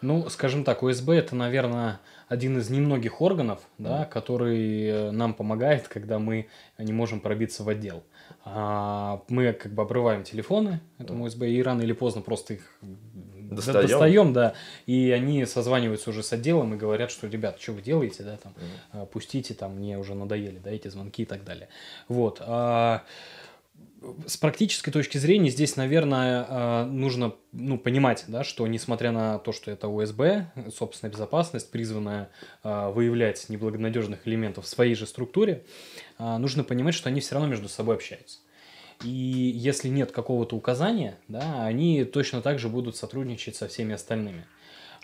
Ну, 0.01 0.29
скажем 0.29 0.63
так, 0.63 0.83
УСБ 0.83 1.15
это, 1.15 1.35
наверное, 1.35 1.99
один 2.27 2.59
из 2.59 2.69
немногих 2.69 3.21
органов, 3.21 3.61
да, 3.79 4.05
который 4.05 4.87
э, 4.87 5.11
нам 5.11 5.33
помогает, 5.33 5.87
когда 5.87 6.19
мы 6.19 6.47
не 6.77 6.93
можем 6.93 7.19
пробиться 7.19 7.63
в 7.63 7.69
отдел. 7.69 8.03
А, 8.43 9.23
мы 9.27 9.53
как 9.53 9.73
бы 9.73 9.81
обрываем 9.81 10.23
телефоны 10.23 10.79
этому 10.99 11.27
СБ 11.27 11.49
и 11.49 11.63
рано 11.63 11.81
или 11.81 11.93
поздно 11.93 12.21
просто 12.21 12.55
их 12.55 12.77
достаем. 13.51 13.87
достаем, 13.87 14.33
да, 14.33 14.53
и 14.85 15.11
они 15.11 15.45
созваниваются 15.45 16.11
уже 16.11 16.21
с 16.21 16.31
отделом 16.31 16.73
и 16.73 16.77
говорят, 16.77 17.09
что, 17.11 17.27
ребят, 17.27 17.59
что 17.59 17.73
вы 17.73 17.81
делаете, 17.81 18.23
да, 18.23 18.37
там, 18.37 18.53
mm. 18.93 19.07
пустите, 19.07 19.53
там, 19.53 19.75
мне 19.75 19.97
уже 19.97 20.13
надоели, 20.13 20.59
да, 20.63 20.71
эти 20.71 20.87
звонки 20.87 21.23
и 21.23 21.25
так 21.25 21.43
далее. 21.43 21.69
Вот. 22.07 22.41
С 24.27 24.37
практической 24.37 24.91
точки 24.91 25.17
зрения 25.17 25.49
здесь, 25.49 25.75
наверное, 25.75 26.45
а, 26.47 26.85
нужно 26.85 27.35
ну, 27.51 27.77
понимать, 27.77 28.25
да, 28.27 28.43
что 28.43 28.67
несмотря 28.67 29.11
на 29.11 29.39
то, 29.39 29.51
что 29.51 29.71
это 29.71 29.87
ОСБ, 29.87 30.71
собственная 30.75 31.11
безопасность, 31.11 31.71
призванная 31.71 32.29
а, 32.63 32.91
выявлять 32.91 33.47
неблагонадежных 33.49 34.27
элементов 34.27 34.65
в 34.65 34.67
своей 34.67 34.95
же 34.95 35.07
структуре, 35.07 35.65
а, 36.17 36.37
нужно 36.37 36.63
понимать, 36.63 36.93
что 36.93 37.09
они 37.09 37.21
все 37.21 37.35
равно 37.35 37.49
между 37.49 37.67
собой 37.67 37.95
общаются. 37.95 38.39
И 39.03 39.09
если 39.09 39.89
нет 39.89 40.11
какого-то 40.11 40.55
указания, 40.55 41.17
да, 41.27 41.65
они 41.65 42.05
точно 42.05 42.41
так 42.41 42.59
же 42.59 42.69
будут 42.69 42.95
сотрудничать 42.95 43.55
со 43.55 43.67
всеми 43.67 43.93
остальными. 43.93 44.45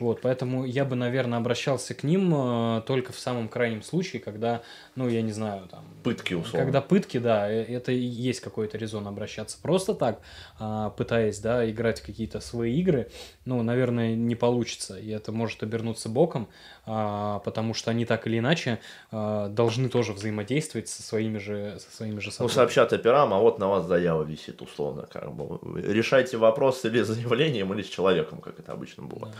Вот, 0.02 0.22
поэтому 0.22 0.66
я 0.66 0.84
бы, 0.84 0.96
наверное, 0.96 1.38
обращался 1.38 1.94
к 1.94 2.02
ним 2.02 2.34
э, 2.34 2.82
только 2.88 3.14
в 3.14 3.20
самом 3.20 3.48
крайнем 3.48 3.84
случае, 3.84 4.20
когда, 4.20 4.64
ну, 4.96 5.08
я 5.08 5.22
не 5.22 5.32
знаю, 5.32 5.68
там... 5.70 5.86
Пытки, 6.04 6.34
условно. 6.34 6.60
Когда 6.60 6.82
пытки, 6.82 7.20
да, 7.20 7.48
э, 7.48 7.64
это 7.66 7.92
есть 7.92 8.40
какой-то 8.40 8.80
резон 8.80 9.08
обращаться. 9.08 9.60
Просто 9.62 9.94
так, 9.94 10.22
э, 10.60 10.90
пытаясь, 10.98 11.38
да, 11.38 11.70
играть 11.70 12.02
какие-то 12.02 12.40
свои 12.40 12.80
игры, 12.80 13.12
ну, 13.46 13.62
наверное, 13.62 14.16
не 14.16 14.34
получится. 14.34 14.98
И 14.98 15.10
это 15.10 15.32
может 15.32 15.62
обернуться 15.62 16.10
боком, 16.10 16.50
э, 16.88 17.40
потому 17.46 17.76
что 17.76 17.92
они 17.92 18.06
так 18.06 18.26
или 18.26 18.40
иначе 18.40 18.80
э, 19.12 19.50
должны 19.52 19.88
тоже 19.88 20.14
взаимодействовать 20.14 20.90
со 20.90 21.04
своими 21.04 21.38
же, 21.38 21.78
со 21.80 21.96
своими 21.96 22.20
же 22.20 22.32
Ну, 22.40 22.50
сообщат 22.50 22.92
операм, 22.92 23.36
а 23.36 23.38
вот 23.38 23.60
на 23.60 23.70
вас 23.70 23.86
заява 23.86 24.24
висит, 24.24 24.64
условно. 24.64 25.08
Как 25.14 25.32
бы. 25.32 25.60
Решайте 25.80 26.38
вопрос 26.38 26.84
или 26.86 27.04
с 27.04 27.08
заявлением, 27.08 27.72
или 27.76 27.84
с 27.84 27.88
человеком, 27.88 28.42
как 28.42 28.58
это 28.58 28.72
обычно 28.72 29.04
было. 29.04 29.28
Да 29.28 29.38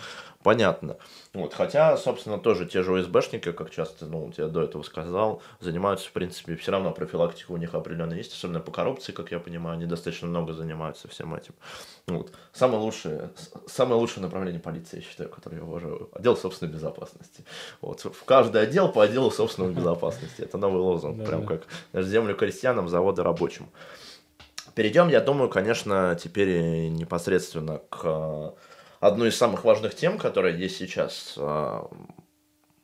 понятно. 0.52 0.98
Вот, 1.34 1.54
хотя, 1.54 1.96
собственно, 1.96 2.38
тоже 2.38 2.66
те 2.66 2.84
же 2.84 2.94
ОСБшники, 3.00 3.54
как 3.54 3.70
часто, 3.72 4.06
ну, 4.06 4.34
я 4.38 4.48
до 4.48 4.64
этого 4.64 4.84
сказал, 4.84 5.42
занимаются, 5.62 6.10
в 6.10 6.12
принципе, 6.12 6.58
все 6.58 6.74
равно 6.74 6.92
профилактика 6.92 7.54
у 7.54 7.58
них 7.58 7.74
определенно 7.74 8.14
есть, 8.14 8.34
особенно 8.34 8.60
по 8.60 8.70
коррупции, 8.70 9.14
как 9.14 9.32
я 9.32 9.40
понимаю, 9.40 9.76
они 9.76 9.86
достаточно 9.86 10.28
много 10.28 10.52
занимаются 10.52 11.08
всем 11.08 11.34
этим. 11.34 11.54
Вот. 12.08 12.34
Самое 12.52 12.82
лучшее, 12.82 13.30
самое 13.66 13.98
лучшее 13.98 14.24
направление 14.24 14.60
полиции, 14.60 14.98
я 14.98 15.04
считаю, 15.04 15.30
которое 15.30 15.58
я 15.58 15.64
уважаю, 15.64 16.10
отдел 16.12 16.36
собственной 16.36 16.74
безопасности. 16.74 17.46
Вот. 17.80 18.02
В 18.02 18.26
каждый 18.26 18.62
отдел 18.62 18.92
по 18.92 19.04
отделу 19.04 19.32
собственной 19.32 19.74
безопасности. 19.74 20.42
Это 20.42 20.58
новый 20.58 20.82
лозунг, 20.82 21.26
прям 21.26 21.46
как 21.46 21.62
землю 21.94 22.36
крестьянам, 22.36 22.90
заводы 22.90 23.24
рабочим. 23.24 23.70
Перейдем, 24.76 25.08
я 25.08 25.22
думаю, 25.22 25.50
конечно, 25.50 26.18
теперь 26.22 26.90
непосредственно 26.90 27.80
к 27.90 28.54
одной 29.02 29.30
из 29.30 29.38
самых 29.38 29.66
важных 29.66 29.96
тем, 29.96 30.18
которая 30.18 30.56
есть 30.56 30.78
сейчас. 30.78 31.34
А, 31.38 31.90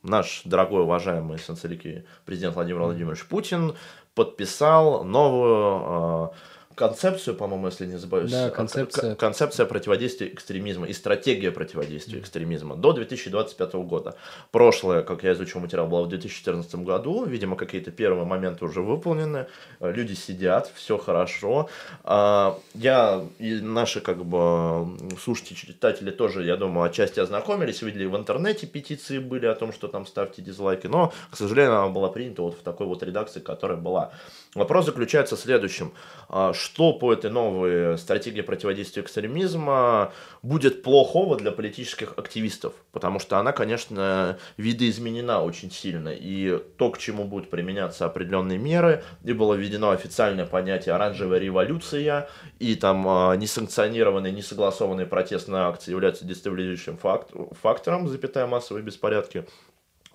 наш 0.04 0.42
дорогой, 0.44 0.82
уважаемый 0.82 1.40
сенсорики 1.40 2.06
президент 2.26 2.56
Владимир 2.56 2.82
Владимирович 2.82 3.26
Путин 3.26 3.76
подписал 4.16 5.06
новую 5.06 5.54
а, 5.56 6.32
концепцию, 6.78 7.36
по-моему, 7.36 7.68
если 7.68 7.88
не 7.88 7.98
забываюсь. 7.98 8.32
Да, 8.32 8.52
концепция. 8.52 9.16
Концепция 9.16 9.66
противодействия 9.66 10.28
экстремизма 10.28 10.86
и 10.86 10.94
стратегия 10.94 11.52
противодействия 11.52 12.20
экстремизма 12.20 12.76
до 12.76 12.94
2025 12.94 13.74
года. 13.74 14.16
Прошлое, 14.52 15.02
как 15.02 15.24
я 15.24 15.34
изучил 15.34 15.60
материал, 15.60 15.88
было 15.88 16.04
в 16.04 16.10
2014 16.10 16.76
году. 16.76 17.26
Видимо, 17.26 17.56
какие-то 17.56 17.90
первые 17.90 18.26
моменты 18.26 18.64
уже 18.66 18.82
выполнены. 18.82 19.48
Люди 19.80 20.14
сидят, 20.14 20.72
все 20.76 21.00
хорошо. 21.00 21.68
А, 22.04 22.60
я 22.76 23.26
и 23.40 23.56
наши 23.56 24.00
как 24.00 24.24
бы 24.24 24.88
слушатели, 25.20 25.56
читатели 25.56 26.12
тоже, 26.12 26.44
я 26.44 26.58
думаю, 26.58 26.90
отчасти 26.90 27.20
ознакомились, 27.20 27.82
видели 27.82 28.06
в 28.06 28.16
интернете 28.16 28.68
петиции 28.68 29.18
были 29.18 29.48
о 29.48 29.56
том, 29.56 29.74
что 29.74 29.88
там 29.88 30.06
ставьте 30.06 30.44
дизлайки, 30.44 30.86
но, 30.86 31.12
к 31.32 31.38
сожалению, 31.38 31.80
она 31.80 31.90
была 31.90 32.10
принята 32.10 32.44
вот 32.44 32.60
в 32.60 32.62
такой 32.62 32.86
вот 32.86 33.02
редакции, 33.02 33.40
которая 33.40 33.80
была. 33.80 34.12
Вопрос 34.54 34.86
заключается 34.86 35.36
в 35.36 35.40
следующем. 35.40 35.92
А, 36.30 36.54
что 36.68 36.92
по 36.92 37.14
этой 37.14 37.32
новой 37.32 37.98
стратегии 37.98 38.42
противодействия 38.42 39.02
экстремизма 39.02 40.12
будет 40.44 40.84
плохого 40.84 41.38
для 41.38 41.52
политических 41.52 42.14
активистов? 42.18 42.74
Потому 42.92 43.20
что 43.20 43.40
она, 43.40 43.54
конечно, 43.54 44.38
видоизменена 44.58 45.42
очень 45.42 45.72
сильно. 45.72 46.10
И 46.10 46.62
то, 46.78 46.92
к 46.92 46.98
чему 46.98 47.24
будут 47.24 47.50
применяться 47.50 48.06
определенные 48.06 48.58
меры, 48.58 49.02
и 49.24 49.32
было 49.32 49.54
введено 49.54 49.92
официальное 49.92 50.46
понятие 50.46 50.96
«оранжевая 50.96 51.40
революция», 51.40 52.28
и 52.60 52.76
там 52.76 53.08
а, 53.08 53.36
несанкционированные, 53.38 54.34
несогласованные 54.34 55.06
протестные 55.06 55.62
акции 55.62 55.92
являются 55.92 56.26
дестабилизирующим 56.26 56.98
фактором, 56.98 58.10
запятая 58.10 58.46
массовые 58.46 58.84
беспорядки. 58.84 59.46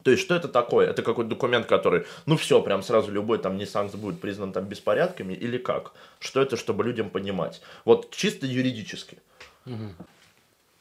То 0.03 0.11
есть, 0.11 0.23
что 0.23 0.35
это 0.35 0.49
такое? 0.49 0.88
Это 0.88 1.03
какой-то 1.03 1.31
документ, 1.31 1.67
который, 1.67 2.05
ну 2.27 2.37
все, 2.37 2.61
прям 2.62 2.83
сразу 2.83 3.12
любой 3.12 3.38
там 3.38 3.57
Nissan 3.57 3.97
будет 3.97 4.21
признан 4.21 4.53
там 4.53 4.65
беспорядками 4.65 5.33
или 5.35 5.59
как? 5.59 5.93
Что 6.19 6.43
это, 6.43 6.57
чтобы 6.57 6.85
людям 6.85 7.11
понимать? 7.11 7.62
Вот 7.85 8.11
чисто 8.11 8.47
юридически. 8.47 9.19
Угу. 9.67 9.95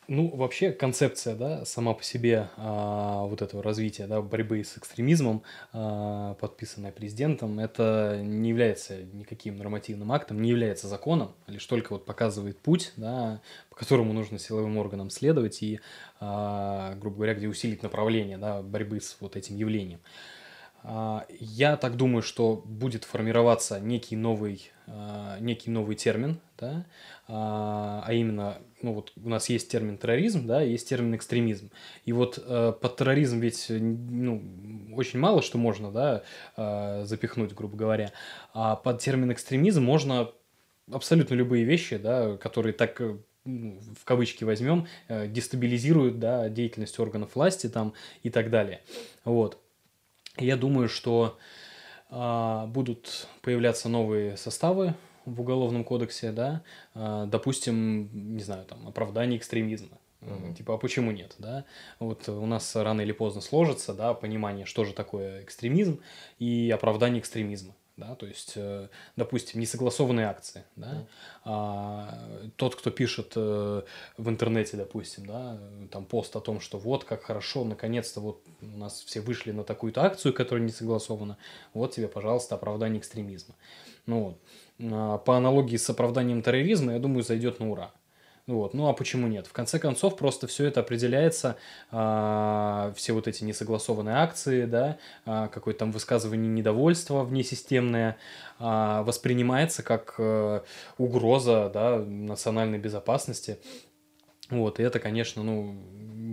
Ну, 0.07 0.27
вообще 0.35 0.71
концепция, 0.71 1.35
да, 1.35 1.63
сама 1.63 1.93
по 1.93 2.03
себе 2.03 2.49
а, 2.57 3.23
вот 3.27 3.41
этого 3.41 3.61
развития, 3.61 4.07
да, 4.07 4.19
борьбы 4.21 4.63
с 4.63 4.77
экстремизмом, 4.77 5.43
а, 5.73 6.33
подписанная 6.33 6.91
президентом, 6.91 7.59
это 7.59 8.19
не 8.21 8.49
является 8.49 9.03
никаким 9.03 9.57
нормативным 9.57 10.11
актом, 10.11 10.41
не 10.41 10.49
является 10.49 10.87
законом, 10.87 11.33
лишь 11.47 11.65
только 11.65 11.93
вот 11.93 12.05
показывает 12.05 12.59
путь, 12.59 12.93
да, 12.97 13.41
по 13.69 13.75
которому 13.77 14.11
нужно 14.11 14.39
силовым 14.39 14.77
органам 14.77 15.11
следовать 15.11 15.61
и, 15.61 15.79
а, 16.19 16.95
грубо 16.95 17.17
говоря, 17.17 17.35
где 17.35 17.47
усилить 17.47 17.83
направление, 17.83 18.37
да, 18.37 18.61
борьбы 18.63 18.99
с 18.99 19.15
вот 19.19 19.35
этим 19.35 19.55
явлением. 19.55 19.99
А, 19.99 20.40
я 20.83 21.77
так 21.77 21.95
думаю, 21.95 22.21
что 22.23 22.61
будет 22.65 23.03
формироваться 23.03 23.79
некий 23.79 24.15
новый, 24.15 24.71
а, 24.87 25.37
некий 25.39 25.69
новый 25.69 25.95
термин, 25.95 26.39
да, 26.59 26.85
а, 27.27 28.03
а 28.05 28.13
именно, 28.13 28.57
ну 28.81 28.93
вот 28.93 29.13
у 29.15 29.29
нас 29.29 29.49
есть 29.49 29.69
термин 29.69 29.97
терроризм, 29.97 30.47
да, 30.47 30.61
есть 30.61 30.89
термин 30.89 31.15
экстремизм. 31.15 31.69
И 32.05 32.13
вот 32.13 32.43
э, 32.43 32.73
под 32.79 32.95
терроризм 32.95 33.39
ведь 33.39 33.67
ну, 33.69 34.43
очень 34.95 35.19
мало 35.19 35.41
что 35.41 35.57
можно, 35.57 35.91
да, 35.91 37.05
запихнуть, 37.05 37.53
грубо 37.53 37.77
говоря. 37.77 38.11
А 38.53 38.75
под 38.75 38.99
термин 38.99 39.31
экстремизм 39.31 39.83
можно 39.83 40.31
абсолютно 40.91 41.35
любые 41.35 41.63
вещи, 41.63 41.97
да, 41.97 42.37
которые 42.37 42.73
так 42.73 42.99
э, 43.01 43.17
ну, 43.45 43.79
в 43.99 44.03
кавычки 44.05 44.43
возьмем, 44.43 44.87
э, 45.07 45.27
дестабилизируют 45.27 46.19
да, 46.19 46.49
деятельность 46.49 46.99
органов 46.99 47.35
власти 47.35 47.67
там 47.67 47.93
и 48.23 48.29
так 48.29 48.49
далее. 48.49 48.81
Вот. 49.23 49.57
Я 50.37 50.57
думаю, 50.57 50.89
что 50.89 51.37
а, 52.09 52.65
будут 52.67 53.27
появляться 53.41 53.89
новые 53.89 54.37
составы 54.37 54.95
в 55.25 55.41
уголовном 55.41 55.83
кодексе, 55.83 56.31
да, 56.31 56.63
а, 56.93 57.25
допустим, 57.25 58.09
не 58.35 58.43
знаю, 58.43 58.65
там, 58.65 58.87
оправдание 58.87 59.37
экстремизма. 59.37 59.97
Угу. 60.21 60.53
Типа, 60.53 60.75
а 60.75 60.77
почему 60.77 61.11
нет, 61.11 61.35
да? 61.39 61.65
Вот 61.99 62.29
у 62.29 62.45
нас 62.45 62.75
рано 62.75 63.01
или 63.01 63.11
поздно 63.11 63.41
сложится, 63.41 63.93
да, 63.93 64.13
понимание, 64.13 64.65
что 64.65 64.85
же 64.85 64.93
такое 64.93 65.43
экстремизм 65.43 65.99
и 66.37 66.71
оправдание 66.73 67.19
экстремизма 67.19 67.73
да, 67.97 68.15
то 68.15 68.25
есть, 68.25 68.53
э, 68.55 68.87
допустим, 69.15 69.59
несогласованные 69.59 70.27
акции, 70.27 70.63
да, 70.75 71.07
а, 71.43 72.17
тот, 72.55 72.75
кто 72.75 72.89
пишет 72.89 73.33
э, 73.35 73.81
в 74.17 74.29
интернете, 74.29 74.77
допустим, 74.77 75.25
да, 75.25 75.59
там 75.91 76.05
пост 76.05 76.35
о 76.35 76.39
том, 76.39 76.59
что 76.59 76.77
вот 76.77 77.03
как 77.03 77.23
хорошо, 77.23 77.63
наконец-то 77.63 78.19
вот 78.19 78.43
у 78.61 78.77
нас 78.77 79.01
все 79.01 79.21
вышли 79.21 79.51
на 79.51 79.63
такую-то 79.63 80.03
акцию, 80.03 80.33
которая 80.33 80.65
не 80.65 80.71
согласована, 80.71 81.37
вот 81.73 81.93
тебе, 81.93 82.07
пожалуйста, 82.07 82.55
оправдание 82.55 82.99
экстремизма. 82.99 83.55
Ну 84.05 84.23
вот, 84.23 84.37
а, 84.91 85.17
по 85.17 85.37
аналогии 85.37 85.77
с 85.77 85.89
оправданием 85.89 86.41
терроризма, 86.41 86.93
я 86.93 86.99
думаю, 86.99 87.23
зайдет 87.23 87.59
на 87.59 87.69
ура. 87.69 87.91
Вот. 88.51 88.73
Ну 88.73 88.89
а 88.89 88.93
почему 88.93 89.27
нет? 89.27 89.47
В 89.47 89.53
конце 89.53 89.79
концов, 89.79 90.17
просто 90.17 90.45
все 90.45 90.65
это 90.65 90.81
определяется, 90.81 91.55
э, 91.89 92.93
все 92.97 93.13
вот 93.13 93.29
эти 93.29 93.45
несогласованные 93.45 94.15
акции, 94.15 94.65
да, 94.65 94.97
э, 95.25 95.47
какое-то 95.53 95.79
там 95.79 95.91
высказывание 95.93 96.51
недовольства 96.51 97.23
внесистемное 97.23 98.17
э, 98.59 99.03
воспринимается 99.05 99.83
как 99.83 100.15
э, 100.17 100.61
угроза 100.97 101.71
да, 101.73 101.99
национальной 101.99 102.77
безопасности. 102.77 103.57
Вот, 104.49 104.81
и 104.81 104.83
это, 104.83 104.99
конечно, 104.99 105.43
ну, 105.43 105.73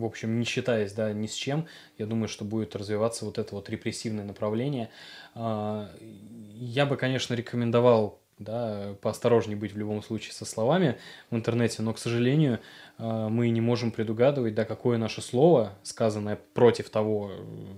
в 0.01 0.05
общем, 0.05 0.41
не 0.41 0.45
считаясь, 0.45 0.93
да, 0.95 1.13
ни 1.13 1.29
с 1.29 1.35
чем, 1.35 1.69
я 1.99 2.07
думаю, 2.07 2.27
что 2.27 2.45
будет 2.45 2.75
развиваться 2.75 3.27
вот 3.27 3.39
это 3.39 3.55
вот 3.55 3.71
репрессивное 3.71 4.25
направление. 4.25 4.91
Я 5.37 6.87
бы, 6.87 6.97
конечно, 6.97 7.35
рекомендовал 7.35 8.21
да, 8.39 8.95
поосторожнее 9.01 9.57
быть 9.57 9.73
в 9.73 9.79
любом 9.79 10.03
случае 10.03 10.33
со 10.33 10.45
словами 10.45 10.99
в 11.31 11.37
интернете, 11.37 11.83
но, 11.83 11.93
к 11.93 11.99
сожалению, 11.99 12.61
э, 12.99 13.29
мы 13.29 13.51
не 13.51 13.61
можем 13.61 13.91
предугадывать, 13.91 14.55
да, 14.55 14.65
какое 14.65 14.99
наше 14.99 15.23
слово, 15.23 15.75
сказанное 15.83 16.39
против 16.55 16.91
того, 16.91 17.31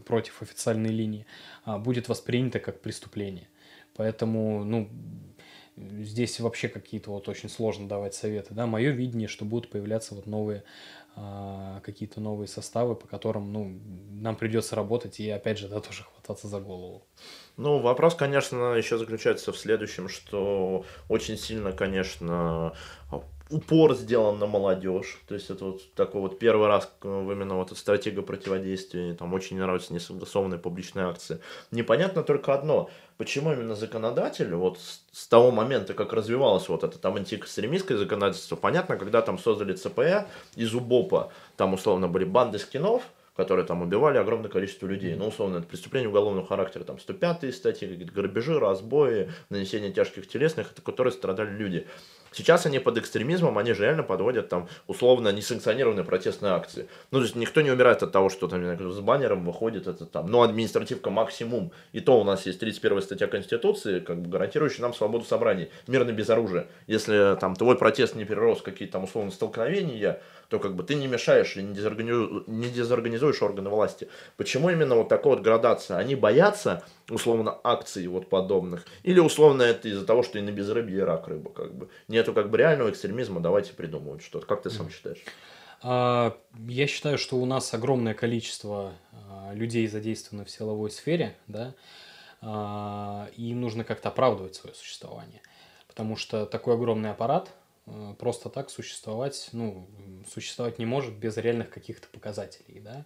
против 0.07 0.43
официальной 0.43 0.91
линии, 0.91 1.27
а, 1.65 1.79
будет 1.79 2.09
воспринято 2.09 2.61
как 2.61 2.81
преступление. 2.81 3.49
Поэтому, 3.97 4.65
ну, 4.65 4.89
здесь 6.01 6.41
вообще 6.41 6.69
какие-то 6.69 7.11
вот 7.11 7.29
очень 7.29 7.49
сложно 7.49 7.89
давать 7.89 8.15
советы, 8.15 8.55
да, 8.55 8.67
мое 8.67 8.91
видение, 8.91 9.29
что 9.29 9.45
будут 9.45 9.71
появляться 9.71 10.15
вот 10.15 10.27
новые 10.27 10.65
а, 11.17 11.81
какие-то 11.81 12.21
новые 12.21 12.49
составы, 12.49 12.95
по 12.95 13.07
которым, 13.07 13.53
ну, 13.53 13.79
нам 14.21 14.37
придется 14.37 14.77
работать 14.77 15.19
и, 15.21 15.29
опять 15.29 15.59
же, 15.59 15.69
да, 15.69 15.81
тоже 15.81 16.05
хвататься 16.05 16.47
за 16.47 16.61
голову. 16.61 17.05
Ну, 17.57 17.79
вопрос, 17.79 18.15
конечно, 18.15 18.75
еще 18.75 18.97
заключается 18.97 19.53
в 19.53 19.59
следующем, 19.59 20.09
что 20.09 20.85
очень 21.09 21.37
сильно, 21.37 21.73
конечно, 21.73 22.75
упор 23.51 23.95
сделан 23.95 24.39
на 24.39 24.47
молодежь. 24.47 25.21
То 25.29 25.35
есть 25.35 25.51
это 25.51 25.65
вот 25.67 25.95
такой 25.95 26.21
вот 26.21 26.39
первый 26.39 26.69
раз 26.69 26.91
именно 27.03 27.57
вот 27.57 27.77
стратегия 27.77 28.23
противодействия. 28.23 29.15
Там 29.15 29.35
очень 29.35 29.57
не 29.57 29.63
нравятся 29.63 29.93
несогласованные 29.93 30.59
публичные 30.59 31.07
акции. 31.07 31.41
Непонятно 31.71 32.23
только 32.23 32.55
одно. 32.55 32.91
Почему 33.19 33.53
именно 33.53 33.75
законодатель, 33.75 34.55
вот 34.55 34.79
с 34.79 35.29
того 35.29 35.51
момента, 35.51 35.93
как 35.93 36.13
развивалось 36.13 36.69
вот 36.69 36.85
это 36.85 36.99
там 36.99 37.17
антиэкстремистское 37.17 37.99
законодательство, 37.99 38.57
понятно, 38.57 38.97
когда 38.97 39.21
там 39.21 39.39
создали 39.39 39.75
ЦПЭ 39.75 40.27
из 40.57 40.75
УБОПа, 40.75 41.31
там 41.57 41.75
условно 41.75 42.09
были 42.09 42.25
банды 42.25 42.59
скинов, 42.59 43.03
которые 43.37 43.67
там 43.67 43.83
убивали 43.83 44.19
огромное 44.19 44.51
количество 44.51 44.87
людей. 44.87 45.15
Ну, 45.15 45.29
условно, 45.29 45.59
это 45.59 45.67
преступление 45.67 46.09
уголовного 46.09 46.47
характера, 46.47 46.85
там 46.85 46.99
105 46.99 47.55
статьи, 47.55 47.89
какие-то 47.89 48.13
грабежи, 48.13 48.59
разбои, 48.59 49.31
нанесение 49.51 49.93
тяжких 49.93 50.29
телесных, 50.29 50.73
это 50.73 50.83
которые 50.83 51.13
страдали 51.13 51.51
люди. 51.51 51.87
Сейчас 52.33 52.67
они 52.67 52.79
под 52.79 52.99
экстремизмом, 52.99 53.59
они 53.59 53.73
же 53.73 53.83
реально 53.83 54.03
подводят 54.03 54.49
там 54.49 54.69
условно 54.87 55.33
несанкционированные 55.33 56.05
протестные 56.05 56.53
акции. 56.53 56.89
Ну, 57.11 57.19
то 57.19 57.25
есть 57.25 57.35
никто 57.35 57.61
не 57.61 57.71
умирает 57.71 58.03
от 58.03 58.13
того, 58.13 58.29
что 58.29 58.47
там 58.49 58.91
с 58.91 59.01
баннером 59.01 59.45
выходит 59.45 59.87
это 59.87 60.07
там, 60.07 60.27
ну, 60.27 60.43
административка 60.43 61.11
максимум. 61.11 61.73
И 61.93 62.01
то 62.01 62.21
у 62.21 62.25
нас 62.25 62.47
есть 62.47 62.61
31 62.61 63.03
статья 63.03 63.27
Конституции, 63.27 64.01
как 64.01 64.23
бы 64.23 64.29
гарантирующая 64.29 64.83
нам 64.83 64.95
свободу 64.95 65.25
собраний, 65.25 65.71
мирно 65.87 66.13
без 66.13 66.31
оружия. 66.31 66.67
Если 66.87 67.37
там 67.41 67.57
твой 67.57 67.77
протест 67.77 68.15
не 68.15 68.25
перерос 68.25 68.63
какие-то 68.63 68.95
там 68.95 69.05
условно 69.05 69.31
столкновения, 69.31 70.21
то 70.49 70.59
как 70.59 70.75
бы 70.75 70.83
ты 70.83 70.97
не 70.97 71.07
мешаешь 71.07 71.57
и 71.57 71.63
не, 71.63 71.75
дезорганизуешь, 71.75 72.45
не 72.49 72.69
дезорганизуешь 72.69 73.41
органы 73.41 73.71
власти. 73.71 74.09
Почему 74.37 74.69
именно 74.71 74.97
вот 74.97 75.09
такая 75.09 75.35
вот 75.35 75.43
градация? 75.43 75.97
Они 75.97 76.17
боятся 76.17 76.83
условно 77.11 77.59
акций 77.65 78.07
вот 78.07 78.29
подобных, 78.29 78.87
или 79.03 79.21
условно 79.21 79.63
это 79.63 79.89
из-за 79.89 80.07
того, 80.07 80.23
что 80.23 80.39
и 80.39 80.43
на 80.43 80.51
безрыбье 80.51 81.05
рак 81.05 81.29
рыба, 81.29 81.51
как 81.51 81.75
бы. 81.75 81.89
Нету 82.09 82.33
как 82.33 82.51
бы 82.51 82.59
реального 82.59 82.91
экстремизма, 82.91 83.41
давайте 83.41 83.73
придумывать 83.73 84.23
что-то. 84.23 84.47
Как 84.47 84.63
ты 84.63 84.71
сам 84.71 84.91
считаешь? 84.91 85.23
А, 85.83 86.37
я 86.69 86.87
считаю, 86.87 87.19
что 87.19 87.37
у 87.37 87.47
нас 87.47 87.73
огромное 87.73 88.15
количество 88.15 88.93
а, 89.13 89.53
людей 89.55 89.87
задействовано 89.87 90.45
в 90.45 90.51
силовой 90.51 90.91
сфере, 90.91 91.37
да, 91.47 91.75
а, 92.43 93.31
и 93.37 93.51
им 93.51 93.61
нужно 93.61 93.85
как-то 93.85 94.09
оправдывать 94.09 94.55
свое 94.55 94.75
существование. 94.75 95.41
Потому 95.87 96.17
что 96.17 96.47
такой 96.47 96.75
огромный 96.75 97.11
аппарат, 97.11 97.51
просто 98.19 98.49
так 98.49 98.71
существовать, 98.71 99.49
ну, 99.53 99.89
существовать 100.33 100.79
не 100.79 100.87
может 100.87 101.15
без 101.15 101.37
реальных 101.37 101.71
каких-то 101.71 102.07
показателей, 102.09 102.81
да. 102.81 103.05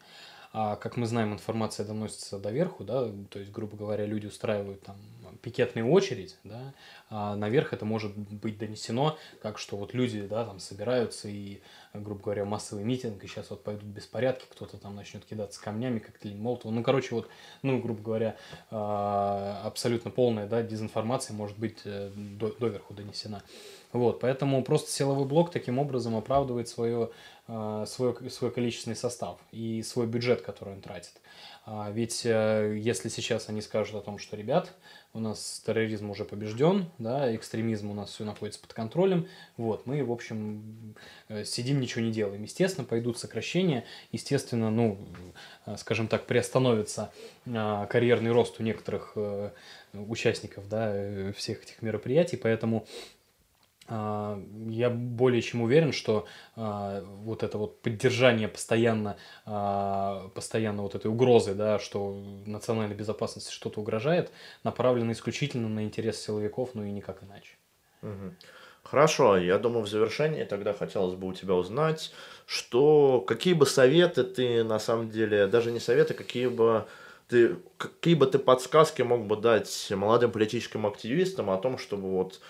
А 0.57 0.77
как 0.77 0.97
мы 0.97 1.07
знаем, 1.07 1.33
информация 1.33 1.85
доносится 1.85 2.38
до 2.38 2.53
верху, 2.53 2.85
да, 2.85 3.11
то 3.29 3.40
есть, 3.40 3.51
грубо 3.51 3.77
говоря, 3.77 4.07
люди 4.07 4.27
устраивают 4.27 4.83
там 4.83 4.97
пикетную 5.43 5.90
очередь, 5.90 6.38
да, 6.45 6.73
а 7.11 7.37
наверх 7.37 7.73
это 7.73 7.85
может 7.85 8.17
быть 8.17 8.57
донесено, 8.57 9.19
как 9.43 9.59
что 9.59 9.77
вот 9.77 9.93
люди, 9.93 10.23
да, 10.23 10.45
там 10.45 10.61
собираются 10.61 11.29
и, 11.29 11.61
грубо 11.93 12.23
говоря, 12.23 12.45
массовый 12.45 12.85
митинг, 12.85 13.23
и 13.25 13.27
сейчас 13.27 13.51
вот 13.51 13.62
пойдут 13.62 13.85
беспорядки, 13.85 14.47
кто-то 14.49 14.79
там 14.79 14.97
начнет 14.97 15.25
кидаться 15.25 15.61
камнями, 15.61 15.99
как 15.99 16.19
то 16.19 16.29
Молотова. 16.29 16.73
Ну, 16.73 16.83
короче, 16.83 17.14
вот, 17.14 17.29
ну, 17.62 17.81
грубо 17.81 18.01
говоря, 18.01 18.37
а, 18.71 19.61
абсолютно 19.64 20.11
полная, 20.11 20.47
да, 20.47 20.62
дезинформация 20.62 21.35
может 21.35 21.59
быть 21.59 21.81
э, 21.85 22.11
до, 22.14 22.53
доверху 22.53 22.95
донесена. 22.95 23.43
Вот, 23.93 24.21
поэтому 24.21 24.64
просто 24.64 24.90
силовой 24.90 25.25
блок 25.27 25.53
таким 25.53 25.79
образом 25.79 26.17
оправдывает 26.17 26.69
свое, 26.69 27.11
свой, 27.46 28.30
свой 28.30 28.50
количественный 28.50 28.96
состав 28.96 29.38
и 29.52 29.83
свой 29.83 30.07
бюджет, 30.07 30.40
который 30.40 30.74
он 30.74 30.80
тратит. 30.80 31.12
А 31.66 31.90
ведь 31.90 32.26
э, 32.26 32.76
если 32.78 33.09
сейчас 33.09 33.48
они 33.48 33.62
скажут 33.62 33.94
о 33.94 34.00
том, 34.02 34.18
что, 34.18 34.37
ребят, 34.37 34.74
у 35.14 35.18
нас 35.18 35.62
терроризм 35.64 36.11
уже 36.11 36.26
побежден, 36.26 36.90
да, 36.98 37.35
экстремизм 37.35 37.90
у 37.90 37.94
нас 37.94 38.11
все 38.11 38.24
находится 38.24 38.61
под 38.61 38.74
контролем, 38.74 39.26
вот, 39.57 39.87
мы, 39.87 40.04
в 40.04 40.12
общем, 40.12 40.94
э, 41.28 41.44
сидим, 41.44 41.80
ничего 41.80 42.02
не 42.02 42.12
делаем. 42.12 42.42
Естественно, 42.42 42.87
пойдут 42.87 43.18
сокращения, 43.18 43.85
естественно, 44.12 44.70
ну, 44.70 44.98
э, 45.64 45.76
скажем 45.78 46.07
так, 46.07 46.26
приостановится 46.26 47.11
карьерный 47.44 48.33
рост 48.33 48.61
у 48.61 48.62
некоторых 48.62 49.16
участников, 49.92 50.68
да, 50.68 51.33
всех 51.33 51.62
этих 51.62 51.83
мероприятий, 51.83 52.37
поэтому 52.37 52.87
я 53.88 54.90
более 54.90 55.42
чем 55.42 55.62
уверен, 55.62 55.92
что 55.92 56.27
а, 56.57 57.03
вот 57.03 57.42
это 57.42 57.59
вот 57.59 57.83
поддержание 57.83 58.49
постоянно, 58.49 59.16
а, 59.44 60.29
постоянно 60.35 60.83
вот 60.83 60.94
этой 60.94 61.09
угрозы, 61.11 61.55
да, 61.55 61.79
что 61.79 62.18
национальной 62.47 62.97
безопасности 62.97 63.53
что-то 63.53 63.81
угрожает, 63.81 64.31
направлено 64.62 65.12
исключительно 65.12 65.68
на 65.68 65.85
интерес 65.85 66.18
силовиков, 66.18 66.70
ну 66.75 66.85
и 66.85 66.90
никак 66.90 67.23
иначе. 67.23 67.57
Хорошо, 68.83 69.38
я 69.38 69.59
думаю, 69.59 69.85
в 69.85 69.88
завершении 69.88 70.44
тогда 70.44 70.73
хотелось 70.75 71.14
бы 71.14 71.29
у 71.29 71.33
тебя 71.33 71.55
узнать, 71.55 72.12
что 72.47 73.23
какие 73.27 73.55
бы 73.55 73.66
советы 73.66 74.25
ты 74.25 74.62
на 74.62 74.79
самом 74.79 75.11
деле, 75.11 75.47
даже 75.47 75.73
не 75.73 75.81
советы, 75.81 76.12
какие 76.12 76.49
бы 76.49 76.87
ты, 77.29 77.57
какие 77.79 78.14
бы 78.14 78.27
ты 78.27 78.38
подсказки 78.38 79.01
мог 79.01 79.27
бы 79.27 79.37
дать 79.37 79.90
молодым 79.90 80.33
политическим 80.33 80.87
активистам 80.87 81.51
о 81.51 81.57
том, 81.57 81.79
чтобы 81.79 82.11
вот 82.11 82.40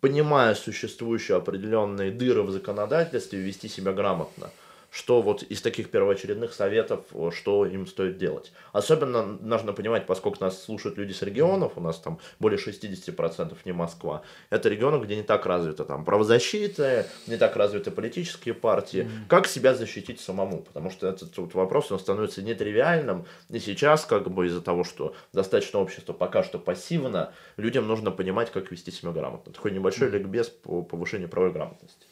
понимая 0.00 0.54
существующие 0.54 1.36
определенные 1.36 2.10
дыры 2.10 2.42
в 2.42 2.50
законодательстве, 2.50 3.40
вести 3.40 3.68
себя 3.68 3.92
грамотно 3.92 4.50
что 4.90 5.20
вот 5.22 5.42
из 5.42 5.60
таких 5.60 5.90
первоочередных 5.90 6.52
советов, 6.52 7.04
что 7.32 7.66
им 7.66 7.86
стоит 7.86 8.18
делать. 8.18 8.52
Особенно 8.72 9.24
нужно 9.24 9.72
понимать, 9.72 10.06
поскольку 10.06 10.42
нас 10.42 10.62
слушают 10.62 10.96
люди 10.96 11.12
с 11.12 11.22
регионов, 11.22 11.72
у 11.76 11.80
нас 11.80 11.98
там 11.98 12.18
более 12.38 12.58
60% 12.58 13.56
не 13.64 13.72
Москва, 13.72 14.22
это 14.50 14.68
регионы, 14.68 15.02
где 15.04 15.16
не 15.16 15.22
так 15.22 15.46
развита 15.46 15.84
там 15.84 16.04
правозащита, 16.04 17.06
не 17.26 17.36
так 17.36 17.56
развиты 17.56 17.90
политические 17.90 18.54
партии. 18.54 19.00
Mm-hmm. 19.00 19.28
Как 19.28 19.46
себя 19.46 19.74
защитить 19.74 20.20
самому? 20.20 20.62
Потому 20.62 20.90
что 20.90 21.06
этот 21.06 21.36
вот 21.36 21.54
вопрос, 21.54 21.92
он 21.92 21.98
становится 21.98 22.42
нетривиальным, 22.42 23.26
и 23.50 23.58
сейчас 23.58 24.04
как 24.04 24.30
бы 24.30 24.46
из-за 24.46 24.60
того, 24.62 24.84
что 24.84 25.14
достаточно 25.32 25.80
общество 25.80 26.12
пока 26.12 26.42
что 26.42 26.58
пассивно, 26.58 27.32
людям 27.56 27.86
нужно 27.86 28.10
понимать, 28.10 28.50
как 28.50 28.70
вести 28.70 28.90
себя 28.90 29.12
грамотно. 29.12 29.52
Такой 29.52 29.70
небольшой 29.72 30.08
mm-hmm. 30.08 30.12
ликбез 30.12 30.48
по 30.48 30.82
повышению 30.82 31.28
правовой 31.28 31.52
грамотности. 31.52 32.06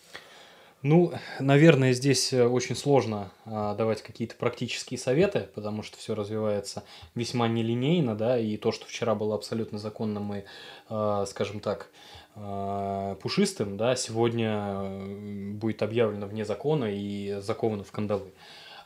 Ну, 0.88 1.12
наверное, 1.40 1.92
здесь 1.92 2.32
э, 2.32 2.46
очень 2.46 2.76
сложно 2.76 3.32
а, 3.44 3.74
давать 3.74 4.02
какие-то 4.02 4.36
практические 4.36 4.98
советы, 4.98 5.48
потому 5.56 5.82
что 5.82 5.98
все 5.98 6.14
развивается 6.14 6.84
весьма 7.16 7.48
нелинейно, 7.48 8.14
да, 8.14 8.38
и 8.38 8.56
то, 8.56 8.70
что 8.70 8.86
вчера 8.86 9.16
было 9.16 9.34
абсолютно 9.34 9.78
законным 9.78 10.32
и, 10.32 10.44
а, 10.88 11.26
скажем 11.26 11.58
так, 11.58 11.90
а, 12.36 13.16
пушистым, 13.16 13.76
да, 13.76 13.96
сегодня 13.96 14.74
э, 14.76 15.50
будет 15.54 15.82
объявлено 15.82 16.28
вне 16.28 16.44
закона 16.44 16.84
и 16.84 17.40
заковано 17.40 17.82
в 17.82 17.90
кандалы. 17.90 18.30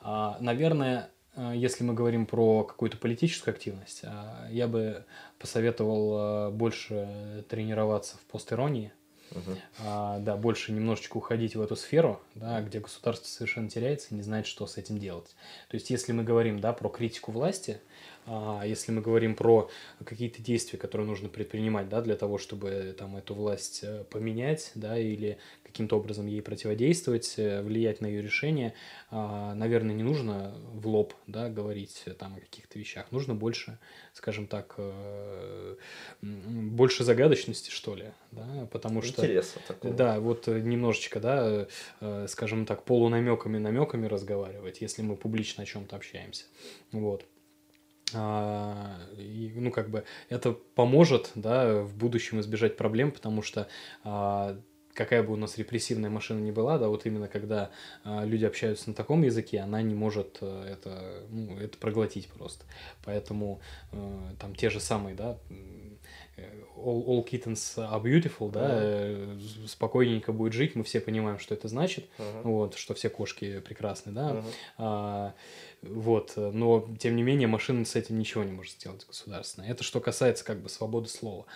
Наверное, 0.03 1.11
э, 1.37 1.53
если 1.55 1.85
мы 1.85 1.93
говорим 1.93 2.25
про 2.25 2.65
какую-то 2.65 2.97
политическую 2.97 3.53
активность, 3.53 4.05
я 4.49 4.69
бы 4.69 5.05
посоветовал 5.39 6.51
больше 6.51 7.45
тренироваться 7.51 8.17
в 8.17 8.21
постиронии, 8.33 8.91
Угу. 9.31 9.57
А, 9.85 10.19
да, 10.19 10.37
больше 10.37 10.73
немножечко 10.73 11.17
уходить 11.17 11.55
в 11.57 11.63
эту 11.63 11.77
сферу, 11.77 12.21
да, 12.35 12.61
где 12.61 12.81
государство 12.81 13.27
совершенно 13.27 13.69
теряется 13.69 14.09
и 14.11 14.15
не 14.15 14.23
знает, 14.23 14.47
что 14.47 14.67
с 14.67 14.77
этим 14.77 14.99
делать. 14.99 15.35
То 15.69 15.77
есть, 15.77 15.91
если 15.91 16.13
мы 16.13 16.25
говорим 16.25 16.61
да, 16.61 16.73
про 16.73 16.89
критику 16.89 17.33
власти, 17.33 17.81
если 18.65 18.93
мы 18.93 19.01
говорим 19.01 19.35
про 19.35 19.71
какие-то 20.05 20.43
действия, 20.43 20.79
которые 20.79 21.07
нужно 21.07 21.29
предпринимать 21.29 21.89
да, 21.89 22.01
для 22.01 22.17
того, 22.17 22.39
чтобы 22.39 22.95
там, 22.97 23.17
эту 23.17 23.35
власть 23.35 23.81
э, 23.83 24.05
поменять 24.11 24.73
да, 24.75 24.99
или 24.99 25.39
каким-то 25.65 25.97
образом 25.97 26.27
ей 26.27 26.43
противодействовать, 26.43 27.35
э, 27.39 27.63
влиять 27.63 28.01
на 28.01 28.07
ее 28.07 28.23
решение, 28.23 28.75
а, 29.11 29.55
наверное, 29.55 29.95
не 29.95 30.03
нужно 30.03 30.55
в 30.73 30.87
лоб 30.87 31.15
да, 31.27 31.49
говорить 31.49 32.03
э, 32.07 32.13
там, 32.13 32.37
о 32.37 32.41
каких-то 32.41 32.79
вещах. 32.79 33.11
Нужно 33.11 33.35
больше, 33.35 33.79
скажем 34.13 34.47
так, 34.47 34.79
больше 36.21 37.05
загадочности, 37.05 37.71
что 37.71 37.95
ли. 37.95 38.13
Да, 38.31 38.69
потому 38.71 39.03
что... 39.03 39.23
Интересно 39.23 39.63
такого. 39.67 39.95
Да, 39.95 40.21
вот 40.21 40.47
немножечко, 40.47 41.21
да, 41.21 41.67
скажем 42.29 42.67
так, 42.67 42.85
полунамеками, 42.85 43.59
намеками 43.59 44.07
разговаривать, 44.07 44.81
если 44.81 45.03
мы 45.03 45.17
публично 45.17 45.63
о 45.63 45.67
чем-то 45.67 45.97
общаемся. 45.97 46.45
Вот. 46.93 47.25
А, 48.15 48.99
и, 49.17 49.53
ну, 49.55 49.71
как 49.71 49.91
бы 49.91 50.05
это 50.29 50.53
поможет, 50.53 51.31
да, 51.35 51.83
в 51.83 51.97
будущем 51.97 52.41
избежать 52.41 52.77
проблем, 52.77 53.13
потому 53.13 53.43
что 53.43 53.69
а, 54.05 54.61
какая 54.95 55.23
бы 55.23 55.33
у 55.33 55.37
нас 55.37 55.59
репрессивная 55.59 56.11
машина 56.11 56.41
ни 56.41 56.51
была, 56.51 56.79
да, 56.79 56.89
вот 56.89 57.07
именно 57.07 57.29
когда 57.29 57.71
а, 58.05 58.25
люди 58.25 58.45
общаются 58.45 58.89
на 58.89 58.95
таком 58.95 59.23
языке, 59.23 59.61
она 59.61 59.83
не 59.83 59.95
может 59.95 60.39
а, 60.41 60.67
это, 60.67 61.25
ну, 61.31 61.59
это 61.59 61.79
проглотить 61.79 62.29
просто. 62.29 62.65
Поэтому 63.05 63.61
а, 63.93 64.35
там 64.39 64.55
те 64.55 64.71
же 64.71 64.81
самые, 64.81 65.15
да, 65.15 65.39
all, 66.77 67.05
all 67.07 67.25
kittens 67.25 67.77
are 67.77 68.03
beautiful, 68.03 68.51
да, 68.51 68.83
uh-huh. 68.83 69.69
спокойненько 69.69 70.33
будет 70.33 70.53
жить, 70.53 70.75
мы 70.75 70.85
все 70.85 71.01
понимаем, 71.01 71.39
что 71.39 71.55
это 71.55 71.69
значит, 71.69 72.07
uh-huh. 72.19 72.43
вот, 72.43 72.75
что 72.75 72.95
все 72.95 73.11
кошки 73.11 73.61
прекрасны, 73.61 74.13
да, 74.13 74.31
uh-huh. 74.31 74.45
а, 74.79 75.35
вот, 75.83 76.33
но, 76.37 76.89
тем 76.99 77.17
не 77.17 77.23
менее, 77.23 77.49
машина 77.49 77.85
с 77.85 77.97
этим 77.97 78.19
ничего 78.19 78.45
не 78.45 78.53
может 78.53 78.73
сделать 78.73 79.07
государственно. 79.07 79.65
Это 79.65 79.83
что 79.83 80.01
касается, 80.01 80.45
как 80.45 80.61
бы, 80.61 80.69
свободы 80.69 81.09
слова. 81.09 81.47
А, 81.47 81.53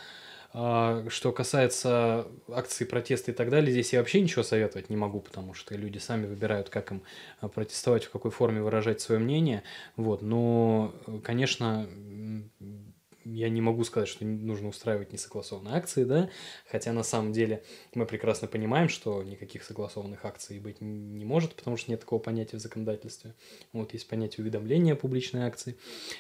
что 0.55 1.33
касается 1.33 2.29
акций 2.49 2.87
протеста 2.87 3.33
и 3.33 3.35
так 3.35 3.51
далее, 3.51 3.73
здесь 3.73 3.93
я 3.93 3.99
вообще 3.99 4.21
ничего 4.21 4.45
советовать 4.45 4.89
не 4.89 4.97
могу, 4.97 5.21
потому 5.21 5.53
что 5.53 5.75
люди 5.75 5.99
сами 5.99 6.27
выбирают, 6.27 6.69
как 6.69 6.93
им 6.93 7.03
а, 7.41 7.49
протестовать, 7.49 8.05
в 8.05 8.11
какой 8.11 8.31
форме 8.31 8.63
выражать 8.63 9.01
свое 9.01 9.21
мнение. 9.21 9.65
Вот. 9.97 10.23
Но, 10.23 10.95
конечно, 11.25 11.89
я 13.25 13.49
не 13.49 13.61
могу 13.61 13.85
сказать, 13.85 14.09
что 14.09 14.25
нужно 14.25 14.69
устраивать 14.69 15.13
несогласованные 15.13 15.75
акции, 15.75 16.05
да, 16.05 16.31
хотя 16.71 16.93
на 16.93 17.03
самом 17.03 17.33
деле 17.33 17.63
мы 17.95 18.07
прекрасно 18.07 18.47
понимаем, 18.47 18.89
что 18.89 19.23
никаких 19.23 19.65
согласованных 19.65 20.25
акций 20.25 20.61
быть 20.61 20.81
не 20.81 21.25
может, 21.25 21.55
потому 21.55 21.77
что 21.77 21.91
нет 21.91 22.01
такого 22.01 22.21
понятия 22.21 22.59
в 22.59 22.61
законодательстве. 22.61 23.35
Вот 23.73 23.93
есть 23.93 24.09
понятие 24.09 24.45
уведомления 24.45 24.95
публичной 24.95 25.47
акции. 25.47 25.77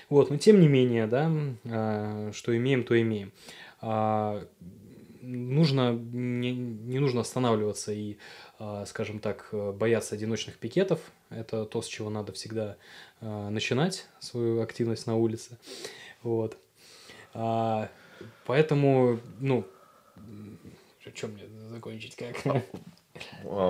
Вот, 0.08 0.30
но 0.30 0.38
тем 0.38 0.60
не 0.60 0.68
менее, 0.68 1.06
да, 1.06 1.30
а, 1.66 2.32
что 2.32 2.56
имеем, 2.56 2.84
то 2.84 3.00
имеем. 3.00 3.32
А, 3.86 4.42
нужно, 5.20 5.92
не, 5.92 6.52
не 6.52 6.98
нужно 6.98 7.20
останавливаться 7.20 7.92
и, 7.92 8.16
а, 8.58 8.86
скажем 8.86 9.18
так, 9.18 9.48
бояться 9.52 10.14
одиночных 10.14 10.56
пикетов. 10.56 11.00
Это 11.28 11.66
то, 11.66 11.82
с 11.82 11.86
чего 11.86 12.08
надо 12.08 12.32
всегда 12.32 12.76
а, 13.20 13.50
начинать 13.50 14.06
свою 14.20 14.62
активность 14.62 15.06
на 15.06 15.16
улице. 15.16 15.58
Вот. 16.22 16.56
Поэтому, 18.46 19.18
ну, 19.40 19.66
что 21.14 21.26
мне 21.26 21.42
закончить 21.68 22.16
как? 22.16 22.36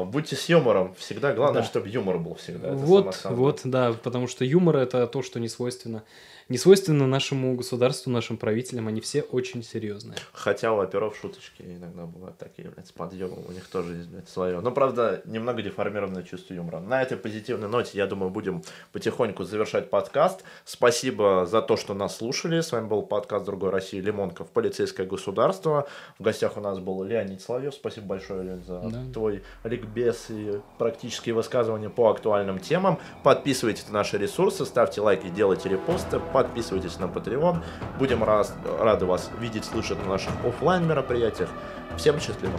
Будьте 0.06 0.36
с 0.36 0.48
юмором. 0.48 0.94
Всегда 0.94 1.32
главное, 1.32 1.62
да. 1.62 1.66
чтобы 1.66 1.88
юмор 1.88 2.18
был 2.18 2.34
всегда. 2.34 2.68
Это 2.68 2.76
вот, 2.76 3.20
вот, 3.24 3.60
да, 3.64 3.92
потому 3.92 4.28
что 4.28 4.44
юмор 4.44 4.76
это 4.76 5.06
то, 5.06 5.22
что 5.22 5.40
не 5.40 5.48
свойственно 5.48 6.04
не 6.48 6.58
свойственно 6.58 7.06
нашему 7.06 7.54
государству, 7.54 8.10
нашим 8.10 8.36
правителям, 8.36 8.88
они 8.88 9.00
все 9.00 9.22
очень 9.22 9.62
серьезные. 9.62 10.18
Хотя 10.32 10.72
у 10.72 10.80
оперов 10.80 11.16
шуточки 11.16 11.62
иногда 11.62 12.04
бывают 12.04 12.36
такие, 12.36 12.68
блядь, 12.68 12.86
с 12.86 12.92
подъемом, 12.92 13.38
у 13.48 13.52
них 13.52 13.66
тоже 13.68 13.94
есть, 13.94 14.08
блядь, 14.08 14.28
свое. 14.28 14.60
Но, 14.60 14.70
правда, 14.70 15.22
немного 15.24 15.62
деформированное 15.62 16.22
чувство 16.22 16.54
юмора. 16.54 16.80
На 16.80 17.02
этой 17.02 17.16
позитивной 17.16 17.68
ноте, 17.68 17.96
я 17.96 18.06
думаю, 18.06 18.30
будем 18.30 18.62
потихоньку 18.92 19.44
завершать 19.44 19.88
подкаст. 19.88 20.44
Спасибо 20.64 21.46
за 21.46 21.62
то, 21.62 21.76
что 21.76 21.94
нас 21.94 22.16
слушали. 22.18 22.60
С 22.60 22.72
вами 22.72 22.88
был 22.88 23.02
подкаст 23.02 23.46
«Другой 23.46 23.70
России» 23.70 24.00
Лимонков 24.00 24.50
«Полицейское 24.50 25.06
государство». 25.06 25.88
В 26.18 26.22
гостях 26.22 26.56
у 26.56 26.60
нас 26.60 26.78
был 26.78 27.02
Леонид 27.04 27.40
Соловьев. 27.40 27.74
Спасибо 27.74 28.08
большое, 28.08 28.42
Лен, 28.42 28.62
за 28.64 28.80
да. 28.80 29.02
твой 29.12 29.42
ликбез 29.64 30.26
и 30.28 30.60
практические 30.78 31.34
высказывания 31.34 31.88
по 31.88 32.10
актуальным 32.10 32.58
темам. 32.58 32.98
Подписывайтесь 33.22 33.86
на 33.88 33.94
наши 33.94 34.18
ресурсы, 34.18 34.66
ставьте 34.66 35.00
лайки, 35.00 35.28
делайте 35.28 35.68
репосты 35.68 36.20
подписывайтесь 36.34 36.98
на 36.98 37.04
Patreon. 37.04 37.62
Будем 37.98 38.24
раз, 38.24 38.54
рады 38.80 39.06
вас 39.06 39.30
видеть, 39.40 39.64
слышать 39.64 40.02
на 40.02 40.08
наших 40.10 40.32
офлайн 40.44 40.86
мероприятиях. 40.86 41.48
Всем 41.96 42.18
счастливо! 42.18 42.58